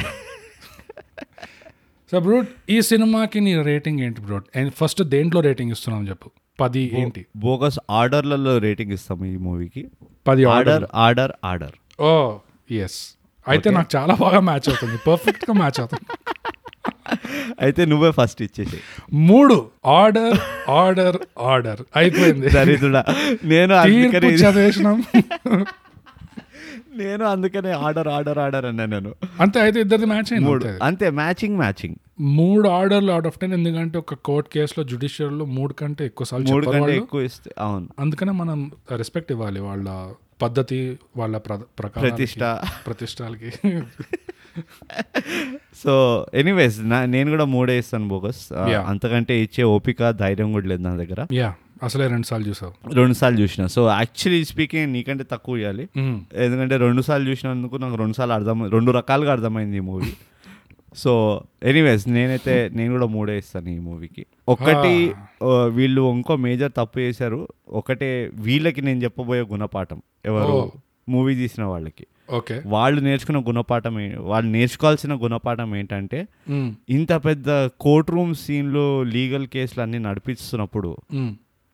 సో 2.12 2.20
బ్రూట్ 2.20 2.48
ఈ 2.70 2.82
సినిమాకి 2.82 3.40
నీ 3.40 3.62
రేటింగ్ 3.62 4.00
ఏంటి 4.00 4.20
బ్రూట్? 4.20 4.58
అండ్ 4.58 4.72
ఫస్ట్ 4.72 5.02
దేంట్లో 5.02 5.40
రేటింగ్ 5.40 5.70
ఇస్తున్నాం 5.70 6.08
చెప్పు. 6.08 6.30
పది 6.60 6.90
ఏంటి? 6.94 7.26
బోగస్ 7.36 7.78
ఆర్డర్లలో 7.90 8.58
రేటింగ్ 8.58 8.92
ఇస్తాము 8.92 9.24
ఈ 9.24 9.36
మూవీకి. 9.36 9.88
పది 10.26 10.44
ఆర్డర్ 10.44 10.84
ఆర్డర్ 10.94 11.32
ఆర్డర్. 11.44 12.02
ఓ 12.02 12.38
ఎస్ 12.70 13.14
అయితే 13.48 13.70
నాకు 13.70 13.96
చాలా 13.96 14.14
బాగా 14.14 14.40
మ్యాచ్ 14.40 14.68
అవుతుంది. 14.68 14.98
పర్ఫెక్ట్గా 15.06 15.54
మ్యాచ్ 15.54 15.80
అవుతుంది. 15.80 16.04
అయితే 17.60 17.84
నువ్వే 17.84 18.10
ఫస్ట్ 18.10 18.42
ఇచ్చేసి 18.42 18.78
మూడు. 19.12 19.70
Order 19.86 20.38
order 20.70 21.16
order. 21.40 21.80
అయిపోయింది. 21.96 22.48
దరిద్రుడా. 22.48 23.04
నేను 23.44 23.74
చదివేసినాం. 24.26 25.04
నేను 26.98 27.24
అందుకనే 27.28 27.72
ఆర్డర్ 27.82 28.08
ఆర్డర్ 28.08 28.38
ఆర్డర్ 28.38 28.66
అన్నా 28.66 28.84
నేను 28.86 29.10
అంతే 29.40 29.58
అయితే 29.60 29.78
ఇద్దరిది 29.80 30.06
మ్యాచ్ 30.06 30.30
మూడు 30.46 30.68
అంతే. 30.82 31.06
మ్యాచింగ్ 31.18 31.56
మ్యాచింగ్ 31.56 31.96
మూడు 32.36 32.68
ఆర్డర్లు 32.74 33.10
అవుట్ 33.12 33.26
ఆఫ్ 33.26 33.38
టెన్ 33.38 33.54
ఎందుకంటే 33.54 33.98
ఒక 33.98 34.14
కోర్ట్ 34.26 34.48
కేసులో 34.48 34.84
జుడిషియల్లో 34.88 35.44
మూడు 35.56 35.74
కంటే 35.74 36.04
ఎక్కువ 36.04 36.26
సార్లు 36.26 36.48
మూడు 36.52 36.66
కంటే. 36.70 36.94
ఎక్కువ 36.96 37.20
ఇస్తే 37.22 37.50
అవును 37.58 37.88
అందుకనే 37.98 38.32
మనం 38.40 38.58
రెస్పెక్ట్ 38.94 39.30
ఇవ్వాలి 39.32 39.62
వాళ్ళ 39.62 39.86
పద్ధతి 40.40 40.78
వాళ్ళ 41.16 41.36
ప్ర- 41.38 41.64
ప్రకారాలకి, 41.78 42.10
ప్రతిష్ట. 42.10 42.42
ప్రతిష్టాలకి 42.86 43.50
సో 45.80 45.92
ఎనీవేస్ 46.34 46.76
నేను 47.08 47.28
కూడా 47.30 47.44
మూడే 47.50 47.74
ఇస్తాను 47.78 48.08
బోగస్. 48.08 48.40
అంతకంటే 48.86 49.34
ఇచ్చే 49.42 49.62
ఓపిక 49.72 50.10
ధైర్యం 50.20 50.48
కూడా 50.52 50.66
లేదు 50.66 50.82
నా 50.82 50.94
దగ్గర 50.96 51.20
యా 51.34 51.50
అసలే 51.82 52.06
రెండు 52.06 52.26
సార్లు 52.26 52.48
చూసావు. 52.48 52.94
రెండు 52.94 53.14
సార్లు 53.14 53.40
చూసిన. 53.40 53.66
సో 53.66 53.88
యాక్చువల్లీ 53.88 54.44
స్పీకింగ్ 54.44 54.92
నీకంటే 54.92 55.24
తక్కువ 55.32 55.56
ఇవ్వాలి. 55.56 55.88
ఎందుకంటే 56.34 56.76
రెండు 56.76 57.02
సార్లు 57.02 57.30
చూసినందుకు 57.30 57.76
నాకు 57.76 57.94
రెండు 57.94 58.12
సార్లు 58.12 58.34
అర్థం 58.34 58.70
రెండు 58.70 58.90
రకాలుగా 58.90 59.32
అర్థమైంది 59.32 59.76
ఈ 59.76 59.80
మూవీ. 59.80 60.12
సో 60.96 61.42
ఎనీవేస్ 61.62 62.08
నేనైతే 62.08 62.70
నేను 62.72 62.92
కూడా 62.92 63.06
మూడే 63.06 63.38
ఇస్తాను 63.38 63.68
ఈ 63.68 63.78
మూవీకి. 63.78 64.26
ఒకటి 64.48 65.14
వీళ్ళు 65.68 66.12
ఇంకో 66.12 66.36
మేజర్ 66.36 66.72
తప్పు 66.76 66.98
చేశారు. 66.98 67.48
ఒకటే 67.68 68.30
వీళ్ళకి 68.34 68.82
నేను 68.82 69.04
చెప్పబోయే 69.04 69.42
గుణపాఠం. 69.42 70.02
ఎవరు. 70.24 70.72
మూవీ 71.08 71.34
తీసిన 71.34 71.64
వాళ్ళకి. 71.64 72.06
ఓకే. 72.30 72.62
వాళ్ళు 72.66 73.00
నేర్చుకున్న 73.00 73.40
గుణపాఠం 73.40 74.14
వాళ్ళు 74.18 74.50
నేర్చుకోవాల్సిన 74.50 75.14
గుణపాఠం 75.14 75.76
ఏంటంటే. 75.76 76.28
ఇంత 76.90 77.12
పెద్ద 77.12 77.66
కోర్ట్ 77.66 78.10
రూమ్ 78.10 78.34
సీన్లో 78.34 79.02
లీగల్ 79.02 79.46
కేసులు 79.46 79.82
అన్ని 79.82 79.98
నడిపిస్తున్నప్పుడు. 79.98 80.96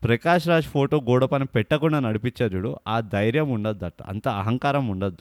ప్రకాష్ 0.05 0.49
రాజ్ 0.49 0.67
ఫోటో 0.67 1.01
గోడ 1.01 1.25
పైన 1.25 1.43
పెట్టకుండా 1.43 2.01
నడిపించారు 2.01 2.57
చూడు 2.57 2.77
ఆ 2.89 3.01
ధైర్యం 3.01 3.51
ఉండదు 3.51 3.85
అట్ట 3.85 4.03
అంత 4.03 4.29
అహంకారం 4.29 4.89
ఉండదు. 4.89 5.17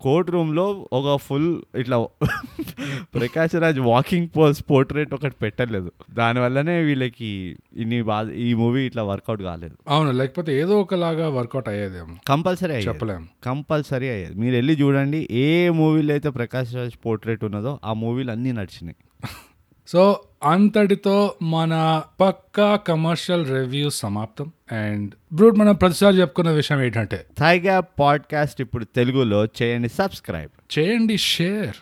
కోర్ట్ 0.00 0.30
రూమ్లో 0.30 0.88
ఒక 0.92 1.16
ఫుల్ 1.16 1.62
ఇట్లా 1.76 2.06
Prakash 3.14 3.54
Raj 3.54 3.80
walking 3.80 4.28
pose 4.36 4.70
portrait 4.70 5.14
ఒకటి 5.14 5.36
పెట్టలేదు. 5.42 5.92
దానివల్లనే 6.10 6.80
వీళ్ళకి 6.80 7.56
ఇన్ని 7.76 8.02
బాధ 8.02 8.30
ఈ 8.30 8.54
మూవీ 8.54 8.86
ఇట్లా 8.86 9.02
వర్కౌట్ 9.02 9.42
కాలేదు. 9.42 9.76
అవును 9.88 10.10
లేకపోతే 10.10 10.60
ఏదో 10.60 10.80
ఒకలాగా 10.80 11.28
వర్కౌట్ 11.28 11.68
అయ్యేదేమో. 11.68 12.16
కంపల్సరీ 12.28 12.74
అయ్యేది. 12.74 12.88
చెప్పలేము. 12.88 13.26
కంపల్సరీ 13.44 14.08
అయ్యేది. 14.08 14.34
మీరు 14.40 14.54
వెళ్ళి 14.54 14.76
చూడండి 14.82 15.28
ఏ 15.30 15.68
మూవీలో 15.68 16.12
అయితే 16.12 16.30
ప్రకాష్ 16.30 16.74
రాజ్ 16.74 17.06
పోర్ట్రేట్ 17.06 17.44
ఉన్నదో 17.44 17.80
ఆ 17.84 17.92
మూవీలు 17.92 18.30
అన్నీ 18.30 18.52
నడిచినాయి. 18.52 18.96
సో 19.88 20.20
అంతటితో 20.44 21.34
మన 21.42 22.02
పక్కా 22.20 22.76
కమర్షియల్ 22.76 23.46
రివ్యూ 23.46 23.90
సమాప్తం. 23.90 24.52
అండ్ 24.72 25.14
బ్రూట్ 25.32 25.56
మనం 25.56 25.74
ప్రతిసారి 25.74 26.20
చెప్పుకున్న 26.20 26.50
విషయం 26.50 26.82
ఏంటంటే? 26.82 27.26
థై 27.38 27.60
గ్యాప్ 27.60 27.88
పాడ్కాస్ట్ 28.00 28.60
ఇప్పుడు 28.60 28.84
తెలుగులో 28.84 29.44
చేయండి 29.44 29.88
సబ్స్క్రైబ్. 29.88 30.78
చేయండి 30.78 31.18
షేర్. 31.18 31.76